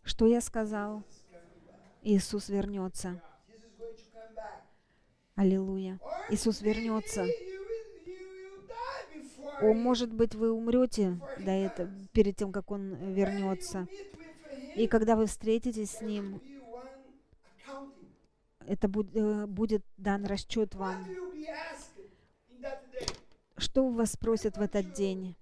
Что 0.03 0.27
я 0.27 0.41
сказал? 0.41 1.03
Иисус 2.01 2.49
вернется. 2.49 3.21
Аллилуйя. 5.35 5.99
Иисус 6.29 6.61
вернется. 6.61 7.25
О, 9.61 9.73
может 9.73 10.13
быть, 10.13 10.35
вы 10.35 10.51
умрете 10.51 11.19
до 11.37 11.51
этого, 11.51 11.89
перед 12.13 12.35
тем, 12.37 12.51
как 12.51 12.71
Он 12.71 13.13
вернется. 13.13 13.87
И 14.75 14.87
когда 14.87 15.15
вы 15.15 15.25
встретитесь 15.25 15.91
с 15.91 16.01
Ним, 16.01 16.41
это 18.65 18.87
буд- 18.87 19.13
э, 19.15 19.45
будет 19.47 19.83
дан 19.97 20.25
расчет 20.25 20.75
вам. 20.75 21.03
will 21.09 21.33
be 21.33 21.45
asked 21.47 21.97
in 22.49 22.61
that 22.61 22.79
day? 22.91 23.07
Что 23.59 23.83
у 23.83 23.91
вас 23.91 24.13
спросят 24.13 24.57
в 24.57 24.61
этот 24.61 24.93
день? 24.93 25.35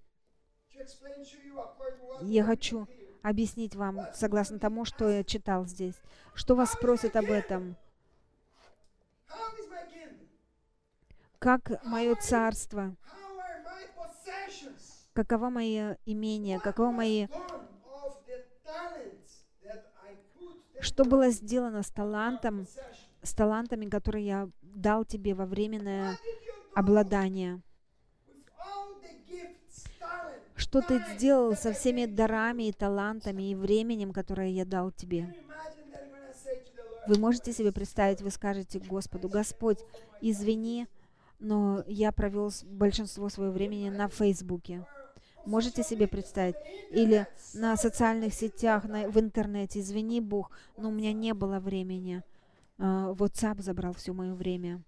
Я 2.22 2.44
хочу 2.44 2.88
объяснить 3.22 3.76
вам, 3.76 4.00
согласно 4.14 4.58
тому, 4.58 4.86
что 4.86 5.08
я 5.08 5.24
читал 5.24 5.66
здесь. 5.66 5.96
Что 6.34 6.56
вас 6.56 6.72
спросят 6.72 7.16
об 7.16 7.26
этом? 7.26 7.76
Как 11.38 11.84
мое 11.86 12.16
царство? 12.16 12.96
Каково 15.14 15.50
мое 15.50 15.98
имение? 16.06 16.60
Каково 16.60 16.92
мои... 16.92 17.28
Что 20.80 21.06
было 21.06 21.30
сделано 21.30 21.84
с 21.84 21.92
талантом, 21.92 22.68
с 23.22 23.34
талантами, 23.34 23.88
которые 23.88 24.26
я 24.26 24.50
дал 24.62 25.06
тебе 25.06 25.36
во 25.36 25.46
временное 25.46 26.18
обладание? 26.76 27.62
Что 30.58 30.82
ты 30.82 31.00
сделал 31.14 31.56
со 31.56 31.72
всеми 31.72 32.06
дарами 32.06 32.70
и 32.70 32.72
талантами 32.72 33.52
и 33.52 33.56
временем, 33.56 34.12
которое 34.12 34.50
я 34.50 34.66
дал 34.66 34.92
тебе? 34.92 35.34
Вы 37.08 37.20
можете 37.20 37.54
себе 37.54 37.72
представить, 37.72 38.22
вы 38.22 38.32
скажете 38.32 38.80
Господу, 38.80 39.30
Господь, 39.30 39.78
извини, 40.20 40.88
но 41.40 41.84
я 41.88 42.12
провел 42.12 42.52
большинство 42.64 43.30
своего 43.30 43.54
времени 43.54 43.90
на 43.90 44.10
Фейсбуке. 44.10 44.84
Можете 45.46 45.84
себе 45.84 46.08
представить? 46.08 46.56
Или 46.90 47.28
на 47.54 47.78
социальных 47.78 48.34
сетях, 48.34 48.84
на, 48.86 49.08
в 49.08 49.18
интернете. 49.20 49.80
Извини, 49.80 50.20
Бог, 50.20 50.52
но 50.76 50.90
у 50.90 50.92
меня 50.92 51.14
не 51.14 51.34
было 51.34 51.60
времени. 51.60 52.24
А, 52.80 53.14
WhatsApp 53.14 53.62
забрал 53.62 53.94
все 53.94 54.12
мое 54.12 54.34
время. 54.34 54.84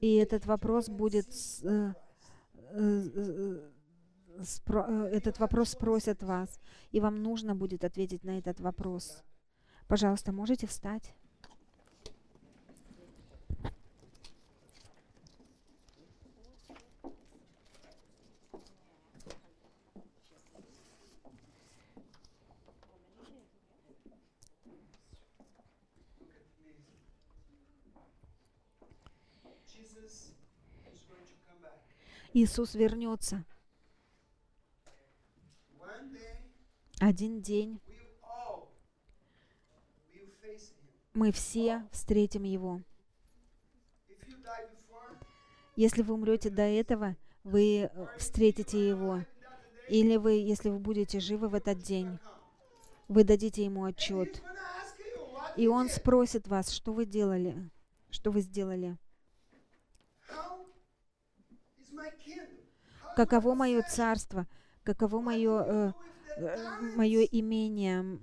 И 0.00 0.14
этот 0.16 0.46
вопрос 0.46 0.88
будет... 0.88 1.32
с- 1.32 1.62
э, 1.64 1.94
э, 2.72 3.70
спро- 4.40 4.86
э, 4.88 5.16
этот 5.16 5.38
вопрос 5.38 5.70
спросят 5.70 6.22
вас, 6.22 6.60
и 6.90 7.00
вам 7.00 7.22
нужно 7.22 7.54
будет 7.54 7.84
ответить 7.84 8.24
на 8.24 8.38
этот 8.38 8.60
вопрос. 8.60 9.22
Пожалуйста, 9.86 10.32
можете 10.32 10.66
встать? 10.66 11.14
Иисус 32.32 32.74
вернется. 32.74 33.44
Один 37.00 37.40
день 37.40 37.80
мы 41.14 41.32
все 41.32 41.86
встретим 41.90 42.44
Его. 42.44 42.80
Если 45.74 46.02
вы 46.02 46.14
умрете 46.14 46.50
до 46.50 46.62
этого, 46.62 47.16
вы 47.44 47.82
э, 47.82 48.06
встретите 48.18 48.88
Его. 48.88 49.24
Или 49.88 50.16
вы, 50.16 50.32
если 50.32 50.70
вы 50.70 50.78
будете 50.78 51.20
живы 51.20 51.48
в 51.48 51.54
этот 51.54 51.78
день, 51.78 52.18
вы 53.06 53.24
дадите 53.24 53.64
Ему 53.64 53.84
отчет. 53.84 54.42
И 55.56 55.66
Он 55.66 55.88
спросит 55.88 56.46
вас, 56.46 56.70
что 56.70 56.92
вы 56.92 57.06
делали, 57.06 57.70
что 58.10 58.30
вы 58.30 58.40
сделали. 58.40 58.96
Каково 63.16 63.54
мое 63.54 63.82
царство? 63.82 64.46
Каково 64.84 65.20
мое, 65.20 65.64
э, 65.64 65.92
э, 66.36 66.56
мое 66.96 67.22
имение? 67.22 68.18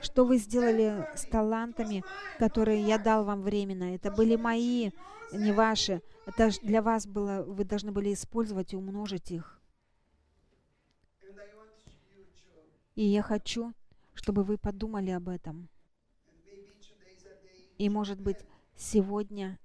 Что 0.00 0.24
вы 0.24 0.38
сделали 0.38 1.06
с 1.14 1.24
талантами, 1.26 2.02
которые 2.38 2.82
я 2.82 2.98
дал 2.98 3.24
вам 3.24 3.42
временно? 3.42 3.94
Это 3.94 4.10
были 4.10 4.36
мои, 4.36 4.90
не 5.32 5.52
ваши. 5.52 6.02
Это 6.26 6.50
для 6.62 6.82
вас 6.82 7.06
было, 7.06 7.42
вы 7.42 7.64
должны 7.64 7.92
были 7.92 8.12
использовать 8.12 8.72
и 8.72 8.76
умножить 8.76 9.30
их. 9.30 9.60
И 12.94 13.04
я 13.04 13.22
хочу, 13.22 13.72
чтобы 14.14 14.44
вы 14.44 14.58
подумали 14.58 15.10
об 15.10 15.28
этом. 15.28 15.68
И, 17.78 17.88
может 17.88 18.20
быть, 18.20 18.38
сегодня 18.76 19.58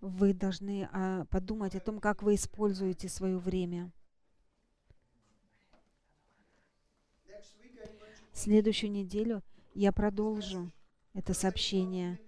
вы 0.00 0.34
должны 0.34 0.88
а, 0.92 1.24
подумать 1.26 1.74
о 1.74 1.80
том, 1.80 2.00
как 2.00 2.22
вы 2.22 2.34
используете 2.34 3.08
свое 3.08 3.38
время. 3.38 3.90
Следующую 8.32 8.90
неделю 8.90 9.42
я 9.74 9.92
продолжу 9.92 10.72
это 11.14 11.34
сообщение, 11.34 12.18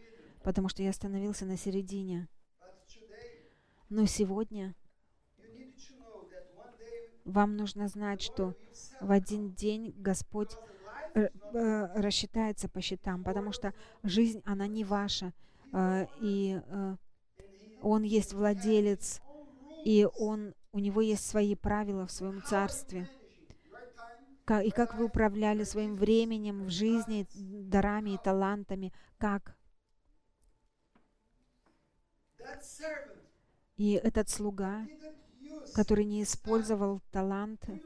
потому 0.43 0.69
что 0.69 0.83
я 0.83 0.91
остановился 0.91 1.47
на 1.47 1.57
середине. 1.57 2.29
Но 3.89 4.07
сегодня 4.07 4.75
вам 7.25 7.57
нужно 7.57 7.89
знать, 7.89 8.21
что 8.21 8.55
в 9.01 9.11
один 9.11 9.53
день 9.53 9.95
Господь 9.97 10.51
э, 11.15 11.29
э, 11.53 12.01
рассчитается 12.01 12.69
по 12.69 12.81
счетам, 12.81 13.23
потому 13.23 13.53
что 13.53 13.73
жизнь, 14.03 14.43
она 14.45 14.67
не 14.67 14.85
ваша, 14.85 15.33
и 15.75 16.61
э, 16.65 16.97
Он 17.81 18.03
есть 18.03 18.35
владелец, 18.35 19.21
и 19.85 20.07
Он, 20.19 20.55
у 20.73 20.79
Него 20.79 21.01
есть 21.01 21.27
свои 21.27 21.55
правила 21.55 22.07
в 22.07 22.13
Своем 22.13 22.43
Царстве. 22.43 23.09
И 24.65 24.71
как 24.71 24.95
вы 24.97 25.05
управляли 25.07 25.65
своим 25.65 25.97
временем 25.97 26.65
в 26.65 26.71
жизни, 26.71 27.27
дарами 27.35 28.11
и 28.11 28.19
талантами, 28.19 28.93
как? 29.17 29.57
И 33.77 33.93
этот 33.93 34.29
слуга, 34.29 34.87
который 35.75 36.05
не 36.05 36.23
использовал 36.23 37.01
him? 37.13 37.81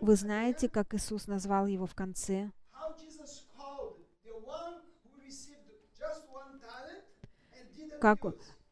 вы 0.00 0.16
знаете, 0.16 0.68
как 0.68 0.94
Иисус 0.94 1.26
назвал 1.26 1.66
его 1.66 1.86
в 1.86 1.94
конце? 1.94 2.52
Как 8.00 8.20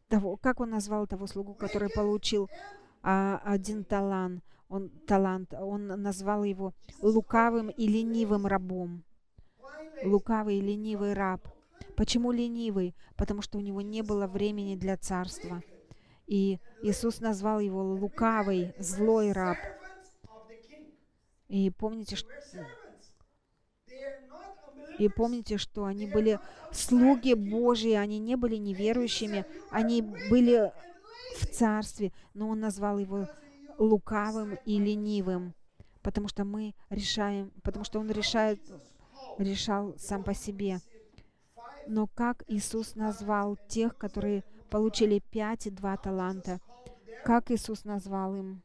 того, 0.08 0.36
как 0.36 0.60
он 0.60 0.70
назвал 0.70 1.06
того 1.06 1.26
слугу, 1.26 1.54
который 1.54 1.90
получил 1.90 2.48
а, 3.02 3.40
один 3.44 3.84
талант? 3.84 4.44
Он, 4.68 4.90
талант, 5.06 5.54
он 5.54 5.86
назвал 5.86 6.42
его 6.42 6.74
лукавым 7.00 7.68
и 7.70 7.86
ленивым 7.86 8.46
рабом. 8.46 9.04
Лукавый 10.02 10.58
и 10.58 10.60
ленивый 10.60 11.12
раб. 11.12 11.40
Почему 11.96 12.32
ленивый? 12.32 12.94
Потому 13.16 13.42
что 13.42 13.58
у 13.58 13.60
него 13.60 13.80
не 13.80 14.02
было 14.02 14.26
времени 14.26 14.74
для 14.74 14.96
царства. 14.96 15.62
И 16.26 16.58
Иисус 16.82 17.20
назвал 17.20 17.60
его 17.60 17.82
лукавый, 17.82 18.74
злой 18.78 19.32
раб. 19.32 19.58
И 21.48 21.70
помните, 21.70 22.16
что, 22.16 22.28
и 24.98 25.08
помните, 25.08 25.58
что 25.58 25.84
они 25.84 26.06
были 26.06 26.38
слуги 26.72 27.34
Божьи, 27.34 27.92
они 27.92 28.18
не 28.18 28.36
были 28.36 28.56
неверующими, 28.56 29.44
они 29.70 30.02
были 30.02 30.72
в 31.38 31.46
царстве, 31.46 32.12
но 32.34 32.48
Он 32.48 32.60
назвал 32.60 32.98
его 32.98 33.28
лукавым 33.78 34.58
и 34.64 34.78
ленивым, 34.78 35.54
потому 36.02 36.28
что 36.28 36.44
мы 36.44 36.74
решаем, 36.90 37.52
потому 37.62 37.84
что 37.84 37.98
Он 38.00 38.10
решает, 38.10 38.60
решал 39.38 39.94
сам 39.98 40.22
по 40.22 40.34
себе. 40.34 40.80
Но 41.86 42.06
как 42.06 42.42
Иисус 42.48 42.94
назвал 42.94 43.56
тех, 43.68 43.96
которые 43.96 44.44
получили 44.70 45.22
пять 45.30 45.66
и 45.66 45.70
два 45.70 45.96
таланта? 45.96 46.60
Как 47.24 47.50
Иисус 47.50 47.84
назвал 47.84 48.34
им? 48.34 48.62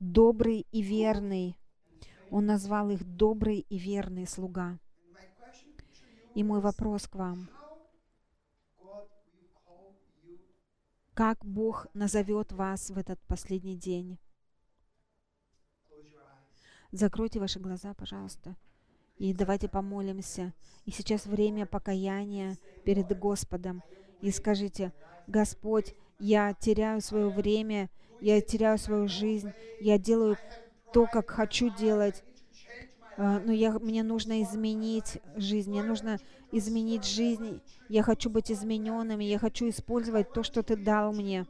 Добрый 0.00 0.66
и 0.72 0.80
верный. 0.80 1.58
Он 2.30 2.46
назвал 2.46 2.88
их 2.88 3.04
добрый 3.04 3.66
и 3.68 3.76
верный 3.76 4.26
слуга. 4.26 4.78
И 6.34 6.42
мой 6.42 6.60
вопрос 6.60 7.06
к 7.06 7.16
вам. 7.16 7.50
Как 11.12 11.44
Бог 11.44 11.86
назовет 11.92 12.50
вас 12.50 12.88
в 12.88 12.96
этот 12.96 13.20
последний 13.26 13.76
день? 13.76 14.18
Закройте 16.92 17.38
ваши 17.38 17.60
глаза, 17.60 17.92
пожалуйста. 17.92 18.56
И 19.18 19.34
давайте 19.34 19.68
помолимся. 19.68 20.54
И 20.86 20.92
сейчас 20.92 21.26
время 21.26 21.66
покаяния 21.66 22.56
перед 22.86 23.06
Господом. 23.18 23.82
И 24.22 24.30
скажите, 24.30 24.94
Господь, 25.26 25.94
я 26.18 26.54
теряю 26.54 27.02
свое 27.02 27.28
время, 27.28 27.90
я 28.20 28.40
теряю 28.40 28.78
свою 28.78 29.08
жизнь, 29.08 29.52
я 29.80 29.98
делаю 29.98 30.36
то, 30.92 31.06
как 31.06 31.30
хочу 31.30 31.70
делать, 31.70 32.22
а, 33.16 33.38
но 33.38 33.52
я, 33.52 33.72
мне 33.78 34.02
нужно 34.02 34.42
изменить 34.42 35.18
жизнь, 35.36 35.70
мне 35.70 35.82
нужно 35.82 36.18
изменить 36.52 37.04
жизнь, 37.04 37.60
я 37.88 38.02
хочу 38.02 38.30
быть 38.30 38.50
измененным, 38.50 39.20
я 39.20 39.38
хочу 39.38 39.68
использовать 39.68 40.32
то, 40.32 40.42
что 40.42 40.62
Ты 40.62 40.76
дал 40.76 41.12
мне. 41.12 41.46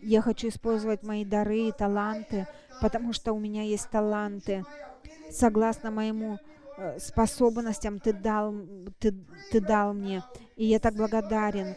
Я 0.00 0.20
хочу 0.20 0.48
использовать 0.48 1.02
мои 1.02 1.24
дары 1.24 1.68
и 1.68 1.72
таланты, 1.72 2.46
потому 2.80 3.12
что 3.12 3.32
у 3.32 3.38
меня 3.38 3.62
есть 3.62 3.88
таланты. 3.90 4.64
Согласно 5.30 5.90
моему 5.90 6.38
э, 6.76 6.98
способностям 6.98 7.98
ты 8.00 8.12
дал, 8.12 8.54
ты, 8.98 9.14
ты 9.50 9.60
дал 9.60 9.94
мне. 9.94 10.22
И 10.56 10.66
я 10.66 10.78
так 10.78 10.94
благодарен. 10.94 11.74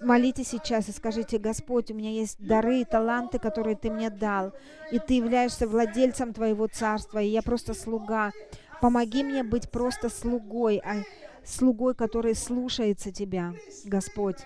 Молитесь 0.00 0.48
сейчас 0.48 0.88
и 0.88 0.92
скажите, 0.92 1.38
Господь, 1.38 1.90
у 1.90 1.94
меня 1.94 2.10
есть 2.10 2.38
дары 2.38 2.80
и 2.80 2.84
таланты, 2.84 3.38
которые 3.38 3.76
Ты 3.76 3.90
мне 3.90 4.10
дал, 4.10 4.52
и 4.90 4.98
Ты 4.98 5.14
являешься 5.14 5.66
владельцем 5.66 6.32
Твоего 6.32 6.66
царства, 6.66 7.18
и 7.20 7.28
я 7.28 7.42
просто 7.42 7.74
слуга. 7.74 8.32
Помоги 8.80 9.22
мне 9.24 9.42
быть 9.42 9.70
просто 9.70 10.08
слугой, 10.08 10.80
а, 10.84 11.02
слугой, 11.44 11.94
который 11.94 12.34
слушается 12.34 13.12
Тебя, 13.12 13.54
Господь. 13.84 14.38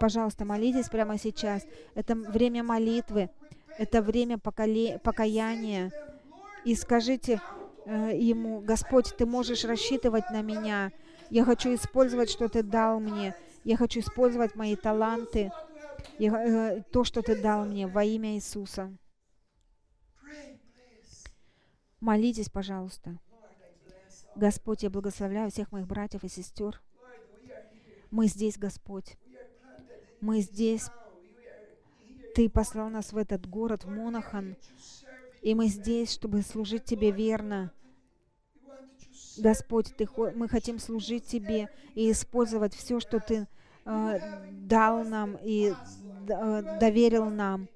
Пожалуйста, 0.00 0.44
молитесь 0.44 0.88
прямо 0.88 1.18
сейчас. 1.18 1.64
Это 1.94 2.14
время 2.14 2.62
молитвы, 2.62 3.30
это 3.78 4.02
время 4.02 4.36
поколе- 4.38 4.98
покаяния. 5.00 5.92
И 6.64 6.74
скажите 6.74 7.40
э, 7.86 8.10
Ему, 8.14 8.60
Господь, 8.60 9.14
Ты 9.16 9.26
можешь 9.26 9.64
рассчитывать 9.64 10.30
на 10.30 10.42
меня. 10.42 10.92
Я 11.30 11.44
хочу 11.44 11.74
использовать, 11.74 12.30
что 12.30 12.48
Ты 12.48 12.62
дал 12.62 13.00
мне. 13.00 13.34
Я 13.68 13.76
хочу 13.76 14.00
использовать 14.00 14.54
мои 14.54 14.76
таланты, 14.76 15.52
э, 16.18 16.82
то, 16.90 17.04
что 17.04 17.20
Ты 17.20 17.38
дал 17.38 17.66
мне 17.66 17.86
во 17.86 18.02
имя 18.02 18.34
Иисуса. 18.34 18.96
Молитесь, 22.00 22.48
пожалуйста. 22.48 23.18
Господь, 24.34 24.84
я 24.84 24.88
благословляю 24.88 25.50
всех 25.50 25.70
моих 25.70 25.86
братьев 25.86 26.24
и 26.24 26.28
сестер. 26.28 26.80
Мы 28.10 28.28
здесь, 28.28 28.56
Господь. 28.56 29.18
Мы 30.22 30.40
здесь. 30.40 30.88
Ты 32.34 32.48
послал 32.48 32.88
нас 32.88 33.12
в 33.12 33.18
этот 33.18 33.46
город, 33.46 33.84
в 33.84 33.90
Монахан. 33.90 34.56
И 35.42 35.54
мы 35.54 35.66
здесь, 35.66 36.10
чтобы 36.10 36.40
служить 36.40 36.86
Тебе 36.86 37.10
верно. 37.10 37.70
Господь, 39.36 39.94
ты, 39.94 40.08
мы 40.34 40.48
хотим 40.48 40.78
служить 40.78 41.26
Тебе 41.26 41.68
и 41.94 42.10
использовать 42.10 42.74
все, 42.74 42.98
что 42.98 43.20
Ты 43.20 43.46
дал 44.68 45.04
нам 45.04 45.38
и 45.42 45.72
э, 46.28 46.78
доверил 46.80 47.30
нам. 47.30 47.68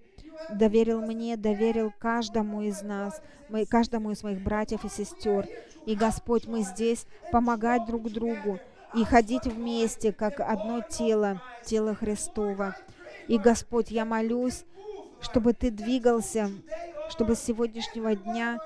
Доверил 0.53 1.01
мне, 1.01 1.37
доверил 1.37 1.93
каждому 1.99 2.63
из 2.63 2.83
нас, 2.83 3.23
каждому 3.71 4.11
из 4.11 4.23
моих 4.23 4.43
братьев 4.43 4.85
и 4.85 4.89
сестер. 4.89 5.47
И, 5.87 5.95
Господь, 5.95 6.47
мы 6.47 6.63
здесь 6.63 7.07
помогать 7.31 7.87
друг 7.87 8.11
другу 8.11 8.59
и 8.95 9.05
ходить 9.05 9.45
вместе, 9.45 10.13
как 10.13 10.41
одно 10.41 10.83
тело, 10.83 11.41
тело 11.65 11.95
Христова. 11.95 12.77
И, 13.29 13.39
Господь, 13.39 13.91
я 13.91 14.05
молюсь, 14.05 14.65
чтобы 15.21 15.53
Ты 15.55 15.71
двигался, 15.71 16.51
чтобы 17.09 17.37
с 17.37 17.43
сегодняшнего 17.43 18.17
дня 18.17 18.59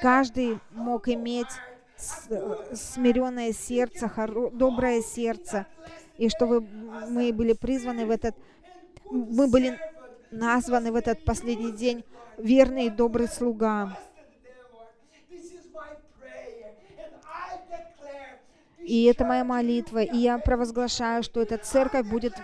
каждый 0.00 0.58
мог 0.70 1.08
иметь 1.08 1.48
э, 1.48 1.71
смиренное 2.72 3.52
сердце, 3.52 4.06
хоро- 4.06 4.50
доброе 4.50 5.02
сердце, 5.02 5.66
и 6.18 6.28
чтобы 6.28 6.60
мы 7.08 7.32
были 7.32 7.52
призваны 7.52 8.06
в 8.06 8.10
этот, 8.10 8.34
мы 9.10 9.46
были 9.46 9.78
названы 10.30 10.92
в 10.92 10.96
этот 10.96 11.24
последний 11.24 11.72
день 11.72 12.04
верный 12.38 12.86
и 12.86 12.90
добрый 12.90 13.28
слуга. 13.28 13.96
И 18.78 19.04
это 19.04 19.24
моя 19.24 19.44
молитва, 19.44 20.02
и 20.02 20.16
я 20.16 20.38
провозглашаю, 20.38 21.22
что 21.22 21.40
эта 21.40 21.56
церковь 21.56 22.06
будет 22.06 22.34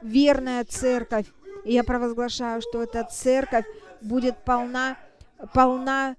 верная 0.00 0.64
церковь. 0.64 1.26
И 1.64 1.72
я 1.72 1.82
провозглашаю, 1.82 2.62
что 2.62 2.82
эта 2.84 3.02
церковь 3.04 3.66
будет 4.00 4.36
полна, 4.44 4.96
полна 5.52 6.16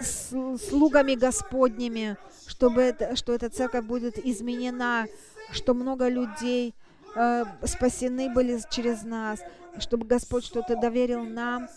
слугами 0.00 1.14
Господними, 1.14 2.16
чтобы 2.46 2.82
это, 2.82 3.16
что 3.16 3.32
эта 3.32 3.50
церковь 3.50 3.84
будет 3.84 4.18
изменена, 4.18 5.06
что 5.52 5.74
много 5.74 6.08
людей 6.08 6.74
э, 7.14 7.44
спасены 7.64 8.32
были 8.32 8.60
через 8.70 9.02
нас, 9.02 9.40
чтобы 9.78 10.06
Господь 10.06 10.44
что-то 10.44 10.76
доверил 10.76 11.24
нам, 11.24 11.68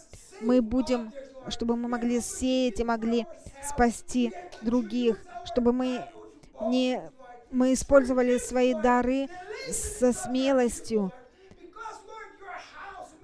мы 0.42 0.62
будем, 0.62 1.12
чтобы 1.50 1.76
мы 1.76 1.88
могли 1.88 2.20
сеять 2.22 2.80
и 2.80 2.84
могли 2.84 3.26
спасти 3.68 4.34
других, 4.62 5.18
чтобы 5.46 5.74
мы 5.74 6.04
не 6.62 7.02
мы 7.52 7.74
использовали 7.74 8.38
свои 8.38 8.74
дары 8.74 9.28
со 9.70 10.14
смелостью, 10.14 11.12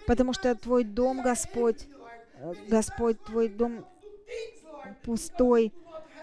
потому 0.05 0.33
что 0.33 0.53
Твой 0.53 0.83
дом, 0.83 1.21
Господь, 1.21 1.87
э, 2.35 2.53
Господь, 2.67 3.19
Твой 3.23 3.47
дом. 3.47 3.85
Пустой, 5.03 5.73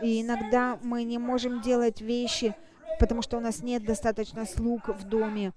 и 0.00 0.22
иногда 0.22 0.78
мы 0.82 1.04
не 1.04 1.18
можем 1.18 1.60
делать 1.60 2.00
вещи, 2.00 2.54
потому 2.98 3.22
что 3.22 3.36
у 3.36 3.40
нас 3.40 3.62
нет 3.62 3.84
достаточно 3.84 4.44
слуг 4.44 4.88
в 4.88 5.04
доме. 5.04 5.52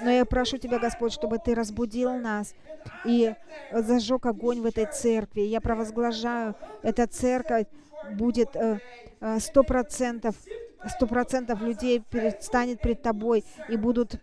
Но 0.00 0.10
я 0.10 0.24
прошу 0.24 0.58
Тебя, 0.58 0.78
Господь, 0.78 1.12
чтобы 1.12 1.38
Ты 1.38 1.54
разбудил 1.54 2.14
нас 2.14 2.54
и 3.04 3.34
зажег 3.72 4.26
огонь 4.26 4.60
в 4.60 4.66
этой 4.66 4.86
церкви. 4.86 5.42
Я 5.42 5.60
провозглашаю, 5.60 6.54
эта 6.82 7.06
церковь 7.06 7.66
будет 8.12 8.56
э, 8.56 8.80
э, 9.20 9.38
сто 9.38 9.62
процентов, 9.62 10.34
сто 10.88 11.06
процентов 11.06 11.60
людей 11.60 12.00
предстанет 12.00 12.80
пред 12.80 13.02
Тобой 13.02 13.44
и 13.68 13.76
будут 13.76 14.16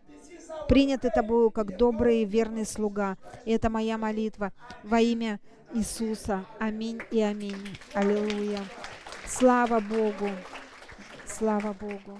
приняты 0.69 1.09
Тобою 1.09 1.49
как 1.49 1.75
добрый 1.75 2.21
и 2.21 2.25
верный 2.25 2.65
слуга. 2.65 3.17
И 3.43 3.51
это 3.51 3.69
моя 3.69 3.97
молитва 3.97 4.53
во 4.83 5.01
имя 5.01 5.39
Иисуса. 5.73 6.45
Аминь 6.59 7.01
и 7.11 7.19
аминь. 7.21 7.77
Аллилуйя. 7.93 8.59
Слава 9.25 9.79
Богу. 9.79 10.29
Слава 11.25 11.73
Богу. 11.73 12.19